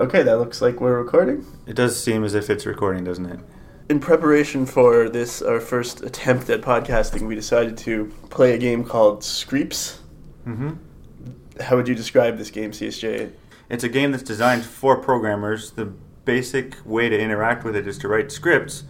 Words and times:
Okay, 0.00 0.22
that 0.22 0.38
looks 0.38 0.62
like 0.62 0.80
we're 0.80 0.96
recording. 0.96 1.44
It 1.66 1.74
does 1.74 2.00
seem 2.00 2.22
as 2.22 2.34
if 2.34 2.48
it's 2.50 2.64
recording, 2.66 3.02
doesn't 3.02 3.26
it? 3.26 3.40
In 3.88 3.98
preparation 3.98 4.64
for 4.64 5.08
this, 5.08 5.42
our 5.42 5.58
first 5.58 6.02
attempt 6.02 6.48
at 6.50 6.60
podcasting, 6.60 7.26
we 7.26 7.34
decided 7.34 7.76
to 7.78 8.04
play 8.30 8.54
a 8.54 8.58
game 8.58 8.84
called 8.84 9.24
Screeps. 9.24 9.98
Mm-hmm. 10.46 10.74
How 11.60 11.74
would 11.74 11.88
you 11.88 11.96
describe 11.96 12.38
this 12.38 12.52
game, 12.52 12.70
CSJ? 12.70 13.32
It's 13.68 13.82
a 13.82 13.88
game 13.88 14.12
that's 14.12 14.22
designed 14.22 14.64
for 14.64 14.96
programmers. 14.98 15.72
The 15.72 15.86
basic 16.24 16.76
way 16.84 17.08
to 17.08 17.18
interact 17.18 17.64
with 17.64 17.74
it 17.74 17.88
is 17.88 17.98
to 17.98 18.08
write 18.08 18.30
scripts 18.30 18.84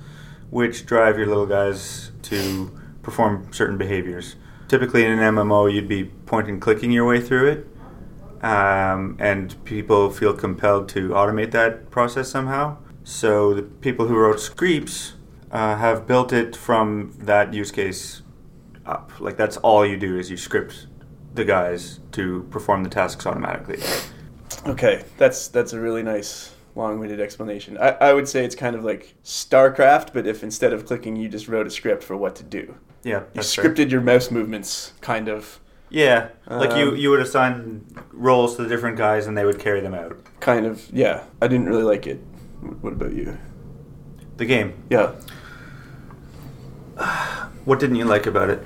which 0.50 0.84
drive 0.84 1.16
your 1.16 1.26
little 1.26 1.46
guys 1.46 2.12
to 2.22 2.70
perform 3.02 3.50
certain 3.52 3.78
behaviors. 3.78 4.36
Typically, 4.66 5.06
in 5.06 5.18
an 5.18 5.34
MMO, 5.34 5.72
you'd 5.72 5.88
be 5.88 6.04
point 6.04 6.48
and 6.48 6.60
clicking 6.60 6.90
your 6.90 7.06
way 7.06 7.18
through 7.18 7.48
it, 7.48 7.66
um, 8.42 9.16
and 9.18 9.62
people 9.64 10.10
feel 10.10 10.32
compelled 10.32 10.88
to 10.90 11.10
automate 11.10 11.50
that 11.52 11.90
process 11.90 12.30
somehow. 12.30 12.76
So, 13.04 13.54
the 13.54 13.62
people 13.62 14.06
who 14.06 14.16
wrote 14.16 14.38
Screeps 14.40 15.14
uh, 15.50 15.76
have 15.76 16.06
built 16.06 16.32
it 16.32 16.54
from 16.54 17.14
that 17.18 17.54
use 17.54 17.70
case 17.70 18.22
up. 18.84 19.12
Like, 19.18 19.36
that's 19.36 19.56
all 19.58 19.86
you 19.86 19.96
do 19.96 20.18
is 20.18 20.30
you 20.30 20.36
script 20.36 20.86
the 21.34 21.44
guys 21.44 22.00
to 22.12 22.46
perform 22.50 22.82
the 22.84 22.90
tasks 22.90 23.26
automatically. 23.26 23.78
Okay, 24.66 25.04
that's 25.16 25.48
that's 25.48 25.72
a 25.72 25.80
really 25.80 26.02
nice 26.02 26.54
long-winded 26.74 27.20
explanation. 27.20 27.76
I, 27.78 27.88
I 27.90 28.12
would 28.12 28.28
say 28.28 28.44
it's 28.44 28.54
kind 28.54 28.76
of 28.76 28.84
like 28.84 29.14
StarCraft, 29.24 30.12
but 30.12 30.26
if 30.26 30.42
instead 30.42 30.72
of 30.72 30.86
clicking, 30.86 31.16
you 31.16 31.28
just 31.28 31.48
wrote 31.48 31.66
a 31.66 31.70
script 31.70 32.04
for 32.04 32.16
what 32.16 32.36
to 32.36 32.42
do. 32.44 32.74
Yeah, 33.04 33.20
You 33.20 33.26
that's 33.34 33.54
fair. 33.54 33.64
scripted 33.64 33.90
your 33.90 34.00
mouse 34.00 34.30
movements, 34.30 34.92
kind 35.00 35.28
of, 35.28 35.60
Yeah, 35.90 36.28
like 36.48 36.76
you, 36.76 36.88
Um, 36.90 36.96
you 36.96 37.10
would 37.10 37.20
assign 37.20 37.84
roles 38.12 38.56
to 38.56 38.62
the 38.62 38.68
different 38.68 38.96
guys 38.98 39.26
and 39.26 39.36
they 39.36 39.44
would 39.44 39.58
carry 39.58 39.80
them 39.80 39.94
out. 39.94 40.16
kind 40.40 40.66
of. 40.66 40.82
Yeah, 40.92 41.24
I 41.42 41.48
didn't 41.48 41.66
really 41.66 41.82
like 41.82 42.06
it. 42.06 42.20
What 42.60 42.82
what 42.82 42.92
about 42.92 43.12
you? 43.12 43.36
The 44.36 44.44
game. 44.46 44.72
Yeah. 44.90 45.12
What 47.64 47.78
didn't 47.80 47.96
you 47.96 48.04
like 48.04 48.26
about 48.26 48.50
it? 48.50 48.60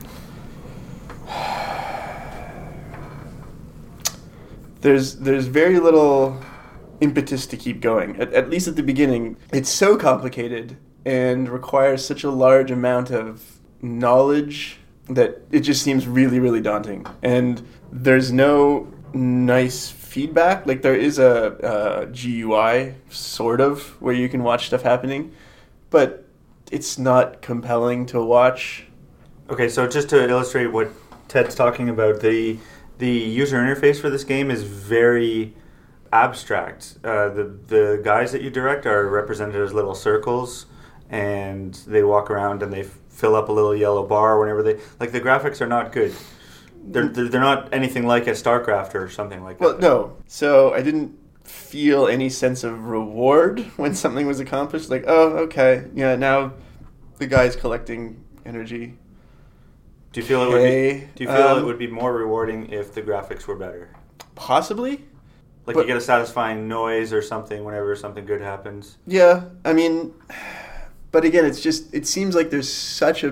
there's 4.81 5.17
there's 5.17 5.47
very 5.47 5.79
little 5.79 6.41
impetus 7.01 7.47
to 7.47 7.57
keep 7.57 7.81
going. 7.81 8.17
At, 8.21 8.33
at 8.33 8.51
least 8.51 8.69
at 8.69 8.77
the 8.77 8.83
beginning, 8.83 9.37
it's 9.53 9.69
so 9.71 9.97
complicated 9.97 10.77
and 11.05 11.49
requires 11.49 12.05
such 12.05 12.25
a 12.25 12.31
large 12.31 12.71
amount 12.71 13.11
of 13.11 13.59
knowledge 13.81 14.79
that 15.15 15.43
it 15.51 15.61
just 15.61 15.83
seems 15.83 16.07
really 16.07 16.41
really 16.41 16.61
daunting. 16.61 17.07
And 17.23 17.67
there's 17.91 18.33
no 18.33 18.93
nice 19.15 19.91
feedback. 19.91 20.67
Like 20.67 20.83
there 20.83 20.95
is 20.95 21.19
a, 21.19 21.57
a 21.63 22.07
GUI 22.07 22.95
sort 23.11 23.61
of 23.61 24.01
where 24.01 24.15
you 24.15 24.29
can 24.29 24.43
watch 24.43 24.67
stuff 24.67 24.83
happening, 24.83 25.33
but 25.91 26.27
it's 26.71 26.99
not 26.99 27.43
compelling 27.43 28.07
to 28.07 28.23
watch. 28.23 28.87
Okay, 29.51 29.69
so 29.69 29.87
just 29.87 30.09
to 30.11 30.29
illustrate 30.29 30.67
what 30.69 30.91
Ted's 31.29 31.55
talking 31.55 31.89
about, 31.89 32.21
the 32.21 32.59
the 32.99 33.11
user 33.11 33.59
interface 33.59 34.01
for 34.01 34.11
this 34.11 34.25
game 34.25 34.51
is 34.51 34.63
very 34.63 35.55
abstract. 36.13 36.99
Uh, 37.03 37.29
the 37.29 37.45
the 37.69 38.01
guys 38.05 38.33
that 38.33 38.43
you 38.43 38.51
direct 38.51 38.87
are 38.87 39.09
represented 39.09 39.61
as 39.61 39.75
little 39.75 39.95
circles, 39.95 40.67
and 41.11 41.75
they 41.87 42.03
walk 42.03 42.31
around 42.31 42.63
and 42.63 42.73
they 42.73 42.87
fill 43.13 43.37
up 43.37 43.49
a 43.49 43.53
little 43.53 43.75
yellow 43.77 44.05
bar 44.07 44.41
whenever 44.41 44.63
they 44.63 44.81
like. 44.99 45.13
The 45.13 45.21
graphics 45.21 45.61
are 45.61 45.67
not 45.69 45.93
good. 45.93 46.13
They're 46.85 47.09
they're, 47.09 47.29
they're 47.29 47.41
not 47.41 47.73
anything 47.73 48.07
like 48.07 48.27
a 48.27 48.31
StarCraft 48.33 48.95
or 48.97 49.09
something 49.09 49.43
like 49.45 49.61
Well, 49.61 49.75
that. 49.75 49.81
Well, 49.83 50.07
no. 50.09 50.17
So 50.27 50.75
I 50.75 50.83
didn't 50.83 51.17
feel 51.45 52.09
any 52.09 52.29
sense 52.29 52.65
of 52.65 52.87
reward 52.87 53.61
when 53.77 53.95
something 53.95 54.27
was 54.27 54.41
accomplished. 54.41 54.91
Like, 54.91 55.05
oh, 55.07 55.29
okay, 55.45 55.85
yeah, 55.95 56.17
now 56.17 56.55
the 57.19 57.27
guy's 57.27 57.55
collecting 57.55 58.25
energy. 58.45 58.99
Do 60.13 60.21
you 60.21 60.27
feel 60.27 60.43
it 60.43 60.49
would 60.49 60.63
be? 60.63 61.09
Do 61.15 61.25
you 61.25 61.31
feel 61.31 61.49
um, 61.49 61.59
it 61.63 61.65
would 61.65 61.79
be 61.79 61.87
more 61.87 62.13
rewarding 62.15 62.69
if 62.71 62.93
the 62.93 63.01
graphics 63.01 63.47
were 63.47 63.57
better? 63.57 63.95
Possibly. 64.35 65.05
Like 65.65 65.75
But- 65.75 65.83
you 65.83 65.87
get 65.87 65.97
a 65.97 66.01
satisfying 66.03 66.67
noise 66.69 67.13
or 67.13 67.23
something 67.23 67.65
whenever 67.65 67.95
something 67.97 68.27
good 68.27 68.41
happens. 68.43 68.99
Yeah, 69.07 69.45
I 69.65 69.73
mean, 69.73 70.13
but 71.13 71.25
again, 71.25 71.45
it's 71.45 71.61
just 71.61 71.95
it 71.95 72.07
seems 72.07 72.35
like 72.35 72.51
there's 72.51 72.73
such 72.73 73.23
a 73.23 73.31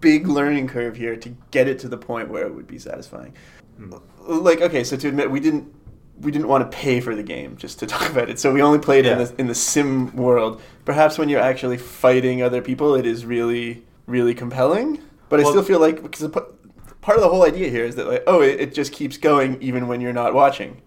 big 0.00 0.26
learning 0.26 0.68
curve 0.68 0.96
here 0.96 1.16
to 1.16 1.36
get 1.50 1.68
it 1.68 1.78
to 1.80 1.88
the 1.88 1.98
point 1.98 2.30
where 2.30 2.46
it 2.46 2.54
would 2.54 2.66
be 2.66 2.78
satisfying. 2.78 3.34
Hmm. 3.76 3.94
Like, 4.26 4.60
okay, 4.60 4.84
so 4.84 4.96
to 4.96 5.08
admit, 5.08 5.30
we 5.30 5.40
didn't 5.40 5.74
we 6.20 6.30
didn't 6.30 6.48
want 6.48 6.70
to 6.70 6.76
pay 6.76 7.00
for 7.00 7.14
the 7.14 7.22
game 7.22 7.56
just 7.56 7.78
to 7.80 7.86
talk 7.94 8.08
about 8.08 8.30
it, 8.30 8.38
so 8.38 8.52
we 8.52 8.62
only 8.62 8.78
played 8.78 9.04
in 9.04 9.18
the 9.18 9.34
in 9.38 9.48
the 9.48 9.54
sim 9.54 10.14
world. 10.16 10.62
Perhaps 10.84 11.18
when 11.18 11.28
you're 11.28 11.40
actually 11.40 11.76
fighting 11.76 12.42
other 12.42 12.62
people, 12.62 12.94
it 12.94 13.06
is 13.06 13.26
really 13.26 13.82
really 14.06 14.34
compelling. 14.34 15.02
But 15.28 15.40
I 15.40 15.44
still 15.44 15.62
feel 15.62 15.80
like 15.80 16.02
because 16.02 16.28
part 16.30 17.16
of 17.16 17.22
the 17.22 17.28
whole 17.28 17.44
idea 17.44 17.68
here 17.68 17.84
is 17.84 17.96
that 17.96 18.06
like, 18.06 18.24
oh, 18.26 18.42
it, 18.42 18.60
it 18.60 18.74
just 18.74 18.92
keeps 18.92 19.16
going 19.16 19.60
even 19.62 19.88
when 19.88 20.00
you're 20.00 20.12
not 20.12 20.34
watching. 20.34 20.82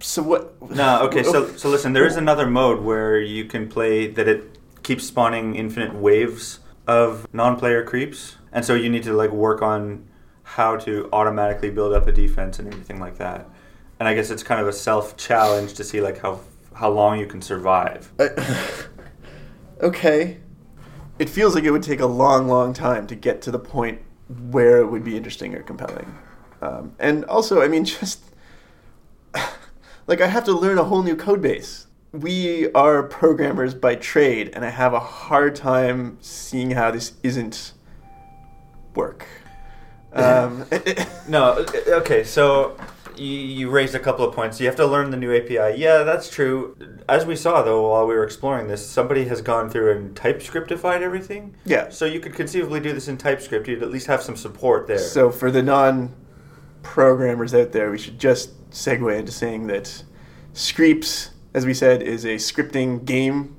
So 0.00 0.22
what? 0.22 0.70
No, 0.70 1.02
okay. 1.06 1.22
So 1.22 1.54
so 1.56 1.68
listen, 1.70 1.92
there 1.92 2.06
is 2.06 2.16
another 2.24 2.46
mode 2.46 2.82
where 2.82 3.20
you 3.20 3.44
can 3.46 3.68
play 3.68 4.08
that 4.08 4.28
it 4.28 4.58
keeps 4.84 5.04
spawning 5.04 5.56
infinite 5.56 5.94
waves 5.94 6.60
of 6.86 7.26
non-player 7.32 7.82
creeps, 7.82 8.36
and 8.52 8.64
so 8.64 8.74
you 8.74 8.88
need 8.88 9.02
to 9.02 9.12
like 9.12 9.30
work 9.30 9.62
on 9.62 10.06
how 10.44 10.76
to 10.76 11.08
automatically 11.12 11.70
build 11.70 11.92
up 11.92 12.06
a 12.06 12.12
defense 12.12 12.58
and 12.58 12.68
everything 12.68 13.00
like 13.00 13.16
that. 13.16 13.48
And 13.98 14.08
I 14.08 14.14
guess 14.14 14.30
it's 14.30 14.42
kind 14.42 14.60
of 14.60 14.68
a 14.68 14.72
self 14.72 15.16
challenge 15.16 15.74
to 15.74 15.84
see 15.84 16.00
like 16.00 16.18
how 16.18 16.40
how 16.74 16.90
long 16.90 17.18
you 17.18 17.26
can 17.26 17.40
survive. 17.40 18.12
okay. 19.80 20.38
It 21.18 21.30
feels 21.30 21.54
like 21.54 21.64
it 21.64 21.70
would 21.70 21.84
take 21.84 22.00
a 22.00 22.06
long, 22.06 22.48
long 22.48 22.74
time 22.74 23.06
to 23.06 23.14
get 23.14 23.40
to 23.42 23.52
the 23.52 23.58
point 23.58 24.00
where 24.50 24.78
it 24.78 24.86
would 24.86 25.04
be 25.04 25.16
interesting 25.16 25.54
or 25.54 25.62
compelling. 25.62 26.12
Um, 26.60 26.96
and 26.98 27.24
also, 27.26 27.62
I 27.62 27.68
mean, 27.68 27.84
just 27.84 28.20
like 30.06 30.20
I 30.20 30.26
have 30.26 30.44
to 30.44 30.52
learn 30.52 30.78
a 30.78 30.84
whole 30.84 31.02
new 31.02 31.16
code 31.16 31.40
base. 31.40 31.83
We 32.14 32.70
are 32.74 33.02
programmers 33.02 33.74
by 33.74 33.96
trade, 33.96 34.50
and 34.54 34.64
I 34.64 34.70
have 34.70 34.94
a 34.94 35.00
hard 35.00 35.56
time 35.56 36.16
seeing 36.20 36.70
how 36.70 36.92
this 36.92 37.14
isn't 37.24 37.72
work. 38.94 39.26
Um, 40.12 40.64
No, 41.28 41.66
okay, 41.88 42.22
so 42.22 42.76
you, 43.16 43.26
you 43.26 43.68
raised 43.68 43.96
a 43.96 43.98
couple 43.98 44.24
of 44.24 44.32
points. 44.32 44.60
You 44.60 44.66
have 44.66 44.76
to 44.76 44.86
learn 44.86 45.10
the 45.10 45.16
new 45.16 45.34
API. 45.34 45.74
Yeah, 45.76 46.04
that's 46.04 46.30
true. 46.30 46.76
As 47.08 47.26
we 47.26 47.34
saw, 47.34 47.62
though, 47.62 47.90
while 47.90 48.06
we 48.06 48.14
were 48.14 48.22
exploring 48.22 48.68
this, 48.68 48.86
somebody 48.88 49.24
has 49.24 49.42
gone 49.42 49.68
through 49.68 49.90
and 49.96 50.14
TypeScriptified 50.14 51.00
everything. 51.00 51.56
yeah. 51.64 51.88
So 51.88 52.04
you 52.04 52.20
could 52.20 52.34
conceivably 52.34 52.78
do 52.78 52.92
this 52.92 53.08
in 53.08 53.16
TypeScript. 53.18 53.66
You'd 53.66 53.82
at 53.82 53.90
least 53.90 54.06
have 54.06 54.22
some 54.22 54.36
support 54.36 54.86
there. 54.86 54.98
So 54.98 55.32
for 55.32 55.50
the 55.50 55.64
non-programmers 55.64 57.54
out 57.54 57.72
there, 57.72 57.90
we 57.90 57.98
should 57.98 58.20
just 58.20 58.70
segue 58.70 59.18
into 59.18 59.32
saying 59.32 59.66
that 59.66 60.04
Screeps, 60.52 61.30
as 61.54 61.64
we 61.64 61.72
said, 61.72 62.02
is 62.02 62.24
a 62.24 62.34
scripting 62.36 63.04
game. 63.04 63.56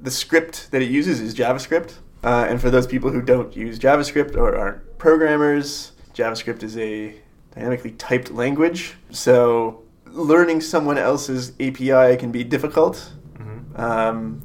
The 0.00 0.10
script 0.10 0.70
that 0.70 0.80
it 0.82 0.90
uses 0.90 1.20
is 1.20 1.34
JavaScript, 1.34 1.94
uh, 2.24 2.46
and 2.48 2.60
for 2.60 2.70
those 2.70 2.86
people 2.86 3.10
who 3.10 3.20
don't 3.20 3.54
use 3.54 3.78
JavaScript 3.78 4.34
or 4.36 4.56
aren't 4.56 4.98
programmers, 4.98 5.92
JavaScript 6.14 6.62
is 6.62 6.76
a 6.78 7.14
dynamically 7.54 7.90
typed 7.92 8.30
language. 8.30 8.94
So 9.10 9.82
learning 10.06 10.62
someone 10.62 10.98
else's 10.98 11.52
API 11.60 12.16
can 12.16 12.32
be 12.32 12.42
difficult. 12.44 13.12
Mhm. 13.38 13.78
Um, 13.78 14.42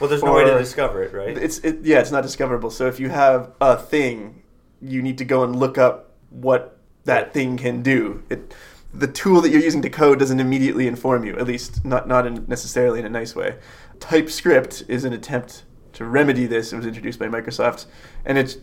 Well, 0.00 0.08
there's 0.08 0.22
no 0.22 0.32
way 0.34 0.44
to 0.44 0.58
discover 0.58 1.02
it, 1.02 1.12
right? 1.12 1.36
it's 1.38 1.58
it, 1.58 1.80
yeah, 1.84 2.00
it's 2.00 2.10
not 2.10 2.22
discoverable. 2.22 2.70
So 2.70 2.86
if 2.86 2.98
you 2.98 3.08
have 3.10 3.52
a 3.60 3.76
thing, 3.76 4.42
you 4.80 5.00
need 5.02 5.18
to 5.18 5.24
go 5.24 5.44
and 5.44 5.54
look 5.54 5.78
up 5.78 6.10
what 6.30 6.78
that 7.04 7.32
thing 7.32 7.56
can 7.56 7.82
do. 7.82 8.22
It 8.28 8.52
the 8.94 9.06
tool 9.06 9.40
that 9.40 9.50
you're 9.50 9.62
using 9.62 9.82
to 9.82 9.90
code 9.90 10.18
doesn't 10.18 10.40
immediately 10.40 10.86
inform 10.86 11.24
you, 11.24 11.36
at 11.38 11.46
least 11.46 11.84
not 11.84 12.06
not 12.06 12.26
in 12.26 12.44
necessarily 12.46 13.00
in 13.00 13.06
a 13.06 13.10
nice 13.10 13.34
way. 13.34 13.56
TypeScript 14.00 14.84
is 14.88 15.04
an 15.04 15.12
attempt 15.12 15.64
to 15.94 16.04
remedy 16.04 16.46
this. 16.46 16.72
It 16.72 16.76
was 16.76 16.86
introduced 16.86 17.18
by 17.18 17.26
Microsoft, 17.26 17.86
and 18.24 18.36
it 18.36 18.58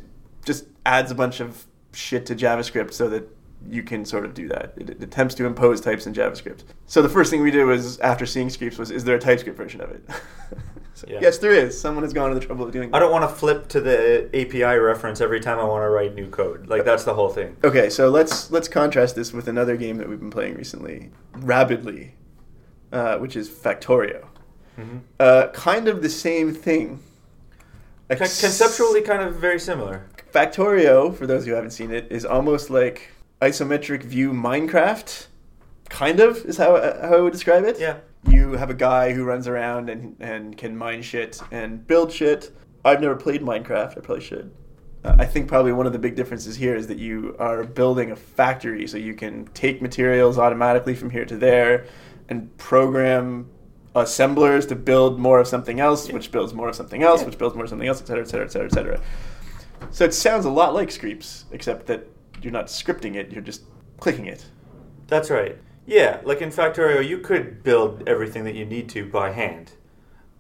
just 0.46 0.66
adds 0.86 1.12
a 1.12 1.16
bunch 1.16 1.40
of 1.40 1.66
shit 1.94 2.26
to 2.28 2.36
JavaScript 2.36 2.94
so 2.94 3.10
that 3.10 3.28
you 3.68 3.84
can 3.84 4.06
sort 4.06 4.26
of 4.26 4.34
do 4.34 4.48
that. 4.48 4.74
It, 4.78 4.90
it 4.92 5.04
attempts 5.04 5.36
to 5.36 5.46
impose 5.46 5.82
types 5.82 6.08
in 6.08 6.14
JavaScript. 6.14 6.64
So 6.88 7.02
the 7.02 7.10
first 7.10 7.30
thing 7.32 7.42
we 7.42 7.52
did 7.52 7.66
was 7.66 8.00
after 8.00 8.26
seeing 8.26 8.50
Screeps 8.50 8.78
was, 8.78 8.90
is 8.92 9.04
there 9.04 9.16
a 9.16 9.20
TypeScript 9.20 9.58
version 9.58 9.82
of 9.82 9.92
it? 9.92 10.04
So, 10.96 11.08
Yeah. 11.10 11.20
Yes, 11.22 11.38
there 11.38 11.54
is. 11.54 11.80
Someone 11.80 12.04
has 12.04 12.12
gone 12.12 12.28
to 12.28 12.36
the 12.38 12.46
trouble 12.46 12.66
of 12.66 12.74
doing 12.74 12.92
that. 12.92 12.98
I 12.98 13.00
don't 13.00 13.12
want 13.14 13.24
to 13.30 13.34
flip 13.34 13.70
to 13.70 13.80
the 13.80 14.28
API 14.34 14.78
reference 14.80 15.22
every 15.22 15.40
time 15.40 15.58
I 15.58 15.64
want 15.64 15.82
to 15.84 15.90
write 15.90 16.14
new 16.14 16.28
code. 16.30 16.68
Like 16.68 16.84
that's 16.84 17.06
the 17.06 17.14
whole 17.14 17.30
thing. 17.30 17.56
Okay, 17.64 17.90
so 17.90 18.10
let's 18.10 18.52
let's 18.52 18.68
contrast 18.68 19.16
this 19.16 19.32
with 19.32 19.48
another 19.48 19.78
game 19.78 19.96
that 19.96 20.10
we've 20.10 20.20
been 20.20 20.30
playing 20.30 20.56
recently, 20.56 21.12
Rapidly, 21.36 22.16
uh, 22.92 23.18
which 23.20 23.38
is 23.38 23.50
Factorio. 23.50 24.26
Mhm. 24.78 25.00
Uh, 25.22 25.48
kind 25.54 25.88
of 25.88 26.02
the 26.02 26.10
same 26.10 26.54
thing. 26.54 27.00
Ex- 28.10 28.42
Conceptually, 28.42 29.02
kind 29.02 29.22
of 29.22 29.36
very 29.38 29.60
similar. 29.60 30.06
Factorio, 30.34 31.16
for 31.16 31.26
those 31.26 31.46
who 31.46 31.54
haven't 31.54 31.72
seen 31.72 31.92
it, 31.92 32.08
is 32.12 32.26
almost 32.26 32.70
like 32.70 33.10
isometric 33.42 34.04
view 34.04 34.32
Minecraft, 34.32 35.28
kind 35.90 36.20
of 36.20 36.38
is 36.46 36.58
how 36.58 36.76
how 37.02 37.18
I 37.18 37.22
would 37.22 37.34
describe 37.34 37.64
it. 37.64 37.80
Yeah. 37.80 37.98
You 38.28 38.54
have 38.54 38.70
a 38.70 38.74
guy 38.74 39.14
who 39.14 39.24
runs 39.24 39.48
around 39.48 39.90
and 39.90 40.16
and 40.20 40.58
can 40.58 40.76
mine 40.78 41.02
shit 41.02 41.42
and 41.52 41.86
build 41.88 42.12
shit. 42.12 42.52
I've 42.84 43.02
never 43.02 43.16
played 43.16 43.42
Minecraft. 43.42 43.98
I 43.98 44.02
probably 44.02 44.24
should. 44.24 44.52
Uh, 45.04 45.16
I 45.18 45.26
think 45.26 45.48
probably 45.48 45.72
one 45.72 45.86
of 45.86 45.94
the 45.94 46.00
big 46.00 46.16
differences 46.16 46.58
here 46.58 46.76
is 46.76 46.88
that 46.88 46.98
you 46.98 47.36
are 47.40 47.64
building 47.64 48.12
a 48.12 48.16
factory, 48.18 48.86
so 48.88 48.98
you 48.98 49.14
can 49.14 49.46
take 49.54 49.82
materials 49.82 50.38
automatically 50.38 50.94
from 50.94 51.10
here 51.10 51.24
to 51.26 51.38
there, 51.38 51.86
and 52.28 52.56
program 52.58 53.50
assemblers 53.96 54.66
to 54.68 54.76
build 54.76 55.18
more 55.18 55.40
of 55.40 55.48
something 55.48 55.80
else, 55.80 56.08
Yeah. 56.10 56.16
which 56.16 56.32
builds 56.32 56.54
more 56.54 56.68
of 56.68 56.76
something 56.76 57.02
else, 57.02 57.22
Yeah. 57.22 57.28
which 57.28 57.38
builds 57.38 57.56
more 57.56 57.64
of 57.64 57.70
something 57.70 57.88
else, 57.88 58.02
et 58.02 58.08
cetera, 58.08 58.24
et 58.24 58.28
cetera, 58.28 58.46
et 58.46 58.52
cetera, 58.52 58.68
et 58.68 58.74
cetera. 58.74 59.00
So 59.92 60.04
it 60.04 60.14
sounds 60.14 60.46
a 60.46 60.50
lot 60.50 60.74
like 60.74 60.92
Screeps, 60.92 61.46
except 61.52 61.88
that 61.88 62.08
you're 62.42 62.54
not 62.54 62.68
scripting 62.68 63.16
it; 63.16 63.32
you're 63.32 63.42
just 63.42 63.64
clicking 64.00 64.26
it. 64.26 64.46
That's 65.08 65.30
right. 65.30 65.58
Yeah, 65.86 66.22
like 66.24 66.42
in 66.42 66.50
Factorio, 66.50 67.06
you 67.06 67.18
could 67.18 67.64
build 67.64 68.08
everything 68.08 68.44
that 68.44 68.54
you 68.54 68.66
need 68.66 68.90
to 68.90 69.10
by 69.10 69.32
hand, 69.32 69.72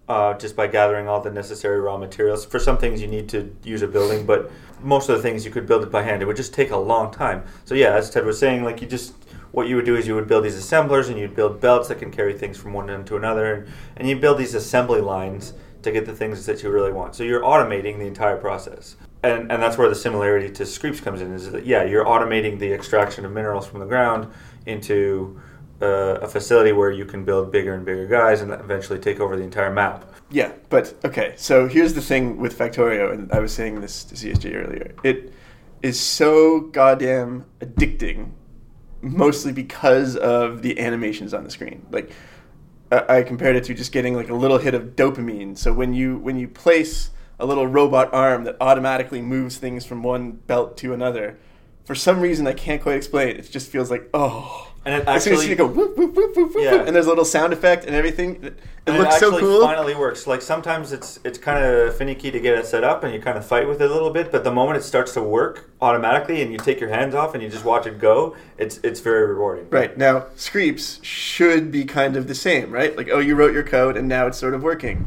uh, 0.07 0.35
just 0.35 0.55
by 0.55 0.67
gathering 0.67 1.07
all 1.07 1.21
the 1.21 1.31
necessary 1.31 1.79
raw 1.79 1.97
materials. 1.97 2.45
For 2.45 2.59
some 2.59 2.77
things, 2.77 3.01
you 3.01 3.07
need 3.07 3.27
to 3.29 3.55
use 3.63 3.81
a 3.81 3.87
building, 3.87 4.25
but 4.25 4.51
most 4.81 5.09
of 5.09 5.17
the 5.17 5.23
things 5.23 5.45
you 5.45 5.51
could 5.51 5.65
build 5.65 5.83
it 5.83 5.91
by 5.91 6.03
hand. 6.03 6.21
It 6.21 6.25
would 6.25 6.37
just 6.37 6.53
take 6.53 6.71
a 6.71 6.77
long 6.77 7.11
time. 7.11 7.43
So 7.65 7.73
yeah, 7.73 7.95
as 7.95 8.09
Ted 8.09 8.25
was 8.25 8.37
saying, 8.37 8.63
like 8.63 8.81
you 8.81 8.87
just 8.87 9.13
what 9.51 9.67
you 9.67 9.75
would 9.75 9.85
do 9.85 9.95
is 9.95 10.05
you 10.05 10.13
would 10.13 10.27
build 10.27 10.43
these 10.43 10.55
assemblers 10.55 11.09
and 11.09 11.17
you'd 11.17 11.35
build 11.35 11.59
belts 11.59 11.87
that 11.87 11.97
can 11.97 12.11
carry 12.11 12.37
things 12.37 12.55
from 12.55 12.73
one 12.73 12.89
end 12.89 13.07
to 13.07 13.15
another, 13.15 13.53
and, 13.53 13.67
and 13.97 14.07
you 14.07 14.15
build 14.15 14.37
these 14.37 14.53
assembly 14.53 15.01
lines 15.01 15.53
to 15.83 15.91
get 15.91 16.05
the 16.05 16.15
things 16.15 16.45
that 16.45 16.63
you 16.63 16.69
really 16.69 16.91
want. 16.91 17.15
So 17.15 17.23
you're 17.23 17.41
automating 17.41 17.97
the 17.97 18.05
entire 18.05 18.37
process. 18.37 18.95
And, 19.23 19.51
and 19.51 19.61
that's 19.61 19.77
where 19.77 19.89
the 19.89 19.95
similarity 19.95 20.49
to 20.53 20.65
Screeps 20.65 21.01
comes 21.01 21.21
in 21.21 21.33
is 21.33 21.51
that, 21.51 21.65
yeah, 21.65 21.83
you're 21.83 22.05
automating 22.05 22.57
the 22.57 22.71
extraction 22.71 23.25
of 23.25 23.31
minerals 23.31 23.67
from 23.67 23.79
the 23.79 23.85
ground 23.85 24.31
into 24.65 25.39
uh, 25.81 26.19
a 26.21 26.27
facility 26.27 26.71
where 26.71 26.91
you 26.91 27.05
can 27.05 27.23
build 27.23 27.51
bigger 27.51 27.73
and 27.73 27.85
bigger 27.85 28.05
guys 28.05 28.41
and 28.41 28.51
eventually 28.51 28.99
take 28.99 29.19
over 29.19 29.35
the 29.35 29.43
entire 29.43 29.71
map. 29.71 30.13
Yeah, 30.29 30.51
but 30.69 30.93
okay. 31.03 31.33
So 31.37 31.67
here's 31.67 31.93
the 31.93 32.01
thing 32.01 32.37
with 32.37 32.57
Factorio, 32.57 33.13
and 33.13 33.31
I 33.31 33.39
was 33.39 33.53
saying 33.53 33.81
this 33.81 34.03
to 34.05 34.15
CSJ 34.15 34.55
earlier. 34.55 34.93
It 35.03 35.33
is 35.81 35.99
so 35.99 36.61
goddamn 36.61 37.45
addicting, 37.61 38.31
mostly 39.01 39.51
because 39.51 40.15
of 40.17 40.61
the 40.61 40.79
animations 40.79 41.33
on 41.33 41.43
the 41.43 41.49
screen. 41.49 41.85
Like 41.91 42.11
I 42.91 43.17
I 43.17 43.23
compared 43.23 43.55
it 43.55 43.63
to 43.65 43.73
just 43.73 43.91
getting 43.91 44.15
like 44.15 44.29
a 44.29 44.35
little 44.35 44.57
hit 44.57 44.73
of 44.73 44.95
dopamine. 44.95 45.57
So 45.57 45.73
when 45.73 45.93
you 45.93 46.17
when 46.17 46.37
you 46.37 46.47
place 46.47 47.11
a 47.39 47.45
little 47.45 47.67
robot 47.67 48.13
arm 48.13 48.43
that 48.43 48.57
automatically 48.59 49.21
moves 49.21 49.57
things 49.57 49.85
from 49.85 50.03
one 50.03 50.31
belt 50.31 50.77
to 50.77 50.93
another, 50.93 51.37
for 51.85 51.95
some 51.95 52.19
reason 52.19 52.47
I 52.47 52.53
can't 52.53 52.81
quite 52.81 52.97
explain. 52.97 53.37
It 53.37 53.49
just 53.51 53.69
feels 53.69 53.89
like 53.89 54.09
oh. 54.13 54.68
And 54.89 55.03
it 55.03 55.07
as 55.07 55.23
soon 55.23 55.33
as 55.33 55.39
actually- 55.39 55.49
you 55.51 55.55
go 55.55 55.67
whoop 55.67 55.95
whoop 55.97 56.15
whoop 56.15 56.35
whoop 56.35 56.55
whoop, 56.55 56.63
Yeah. 56.63 56.81
and 56.83 56.95
there's 56.95 57.05
a 57.05 57.09
little 57.09 57.23
sound 57.25 57.53
effect 57.53 57.85
and 57.85 57.95
everything. 57.95 58.39
It, 58.41 58.59
And 58.87 58.97
looks 58.97 59.17
it 59.17 59.19
so 59.19 59.27
actually 59.27 59.41
cool. 59.43 59.61
finally 59.61 59.93
works. 59.93 60.25
Like 60.25 60.41
sometimes 60.41 60.91
it's 60.91 61.19
it's 61.23 61.37
kind 61.37 61.63
of 61.63 61.95
finicky 61.95 62.31
to 62.31 62.39
get 62.39 62.57
it 62.57 62.65
set 62.65 62.83
up, 62.83 63.03
and 63.03 63.13
you 63.13 63.21
kind 63.21 63.37
of 63.37 63.45
fight 63.45 63.67
with 63.67 63.81
it 63.83 63.89
a 63.89 63.93
little 63.93 64.09
bit. 64.09 64.31
But 64.31 64.43
the 64.43 64.51
moment 64.51 64.77
it 64.79 64.83
starts 64.83 65.13
to 65.13 65.21
work 65.21 65.69
automatically, 65.79 66.41
and 66.41 66.51
you 66.51 66.57
take 66.57 66.79
your 66.79 66.89
hands 66.89 67.13
off 67.13 67.35
and 67.35 67.43
you 67.43 67.49
just 67.49 67.65
watch 67.65 67.85
it 67.85 67.99
go, 67.99 68.35
it's 68.57 68.79
it's 68.81 68.99
very 68.99 69.27
rewarding. 69.27 69.67
Right. 69.69 69.95
Now, 69.95 70.25
Screeps 70.35 70.99
should 71.03 71.71
be 71.71 71.85
kind 71.85 72.15
of 72.17 72.27
the 72.27 72.35
same, 72.35 72.71
right? 72.71 72.97
Like, 72.97 73.09
oh, 73.11 73.19
you 73.19 73.35
wrote 73.35 73.53
your 73.53 73.63
code 73.63 73.95
and 73.95 74.07
now 74.07 74.25
it's 74.25 74.39
sort 74.39 74.55
of 74.55 74.63
working. 74.63 75.05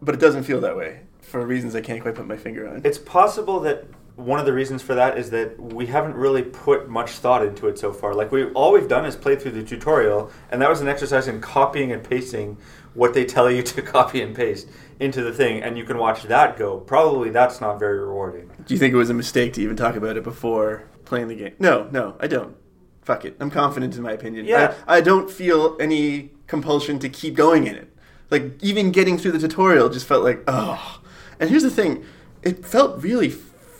But 0.00 0.14
it 0.14 0.20
doesn't 0.22 0.44
feel 0.44 0.60
that 0.62 0.76
way 0.76 1.00
for 1.20 1.44
reasons 1.44 1.74
I 1.74 1.82
can't 1.82 2.00
quite 2.00 2.14
put 2.14 2.26
my 2.26 2.36
finger 2.38 2.66
on. 2.66 2.80
It's 2.84 2.96
possible 2.96 3.60
that 3.60 3.84
one 4.18 4.40
of 4.40 4.46
the 4.46 4.52
reasons 4.52 4.82
for 4.82 4.96
that 4.96 5.16
is 5.16 5.30
that 5.30 5.58
we 5.60 5.86
haven't 5.86 6.16
really 6.16 6.42
put 6.42 6.88
much 6.88 7.12
thought 7.12 7.46
into 7.46 7.68
it 7.68 7.78
so 7.78 7.92
far. 7.92 8.14
Like 8.14 8.32
we 8.32 8.46
all 8.50 8.72
we've 8.72 8.88
done 8.88 9.06
is 9.06 9.14
play 9.14 9.36
through 9.36 9.52
the 9.52 9.62
tutorial, 9.62 10.32
and 10.50 10.60
that 10.60 10.68
was 10.68 10.80
an 10.80 10.88
exercise 10.88 11.28
in 11.28 11.40
copying 11.40 11.92
and 11.92 12.02
pasting 12.02 12.58
what 12.94 13.14
they 13.14 13.24
tell 13.24 13.48
you 13.48 13.62
to 13.74 13.80
copy 13.80 14.20
and 14.20 14.34
paste 14.34 14.68
into 14.98 15.22
the 15.22 15.32
thing, 15.32 15.62
and 15.62 15.78
you 15.78 15.84
can 15.84 15.98
watch 15.98 16.24
that 16.24 16.56
go. 16.56 16.78
Probably 16.78 17.30
that's 17.30 17.60
not 17.60 17.78
very 17.78 18.00
rewarding. 18.00 18.50
Do 18.66 18.74
you 18.74 18.80
think 18.80 18.92
it 18.92 18.96
was 18.96 19.08
a 19.08 19.14
mistake 19.14 19.52
to 19.52 19.62
even 19.62 19.76
talk 19.76 19.94
about 19.94 20.16
it 20.16 20.24
before 20.24 20.88
playing 21.04 21.28
the 21.28 21.36
game? 21.36 21.54
No, 21.60 21.88
no, 21.92 22.16
I 22.18 22.26
don't. 22.26 22.56
Fuck 23.02 23.24
it. 23.24 23.36
I'm 23.38 23.50
confident 23.50 23.96
in 23.96 24.02
my 24.02 24.12
opinion. 24.12 24.46
Yeah. 24.46 24.74
I, 24.88 24.96
I 24.96 25.00
don't 25.00 25.30
feel 25.30 25.76
any 25.80 26.32
compulsion 26.48 26.98
to 26.98 27.08
keep 27.08 27.34
going 27.36 27.68
in 27.68 27.76
it. 27.76 27.88
Like, 28.30 28.62
even 28.62 28.90
getting 28.90 29.16
through 29.16 29.32
the 29.32 29.38
tutorial 29.38 29.88
just 29.88 30.06
felt 30.06 30.24
like, 30.24 30.42
oh. 30.48 31.00
And 31.38 31.48
here's 31.48 31.62
the 31.62 31.70
thing 31.70 32.04
it 32.42 32.66
felt 32.66 33.02
really 33.02 33.30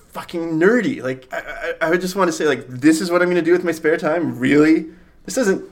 fucking 0.09 0.59
nerdy. 0.59 1.03
Like, 1.03 1.29
I, 1.33 1.75
I, 1.81 1.91
I 1.93 1.97
just 1.97 2.17
want 2.17 2.29
to 2.29 2.33
say, 2.33 2.47
like, 2.47 2.67
this 2.69 3.01
is 3.01 3.11
what 3.11 3.23
I'm 3.23 3.29
going 3.29 3.43
to 3.43 3.45
do 3.45 3.53
with 3.53 3.65
my 3.65 3.73
spare 3.73 3.97
time? 3.97 4.39
Really? 4.39 4.87
This 5.25 5.35
doesn't 5.35 5.71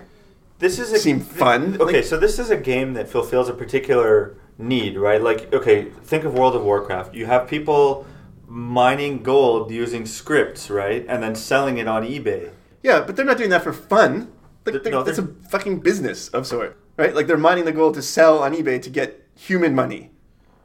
This 0.59 0.79
is 0.79 0.93
a, 0.93 0.99
Seem 0.99 1.21
fun. 1.21 1.77
Okay, 1.81 1.97
Like- 1.97 2.05
so 2.05 2.19
this 2.19 2.39
is 2.39 2.51
a 2.51 2.57
game 2.57 2.95
that 2.95 3.09
fulfills 3.09 3.49
a 3.49 3.55
particular 3.55 4.37
need, 4.59 4.97
right? 4.97 5.21
Like, 5.23 5.53
okay, 5.53 5.85
think 6.05 6.25
of 6.25 6.35
World 6.35 6.55
of 6.57 6.63
Warcraft. 6.65 7.15
You 7.15 7.27
have 7.27 7.47
people 7.49 8.07
mining 8.49 9.23
gold 9.23 9.71
using 9.71 10.07
scripts, 10.07 10.71
right, 10.71 11.05
and 11.09 11.23
then 11.23 11.35
selling 11.35 11.79
it 11.79 11.89
on 11.89 12.05
eBay. 12.05 12.51
Yeah, 12.83 13.01
but 13.01 13.17
they're 13.17 13.25
not 13.27 13.37
doing 13.39 13.51
that 13.51 13.63
for 13.65 13.73
fun. 13.73 14.31
Like, 14.65 14.73
Th- 14.75 14.83
they're- 14.85 14.93
no, 14.93 15.03
that's 15.03 15.19
a 15.19 15.27
fucking 15.51 15.81
business 15.81 16.29
of 16.29 16.47
sort, 16.47 16.79
right? 16.97 17.15
Like 17.15 17.27
they're 17.27 17.37
mining 17.37 17.65
the 17.65 17.73
gold 17.73 17.95
to 17.95 18.03
sell 18.03 18.39
on 18.43 18.55
eBay 18.55 18.81
to 18.83 18.91
get 18.91 19.27
human 19.35 19.75
money, 19.75 20.11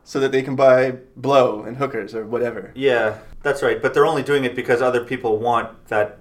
so 0.03 0.19
that 0.19 0.31
they 0.31 0.41
can 0.41 0.55
buy 0.55 0.91
blow 1.17 1.63
and 1.63 1.77
hookers 1.77 2.13
or 2.15 2.25
whatever. 2.25 2.71
Yeah, 2.75 3.17
that's 3.43 3.61
right. 3.63 3.81
But 3.81 3.93
they're 3.93 4.05
only 4.05 4.23
doing 4.23 4.43
it 4.43 4.55
because 4.55 4.81
other 4.81 5.03
people 5.03 5.37
want 5.37 5.87
that 5.87 6.19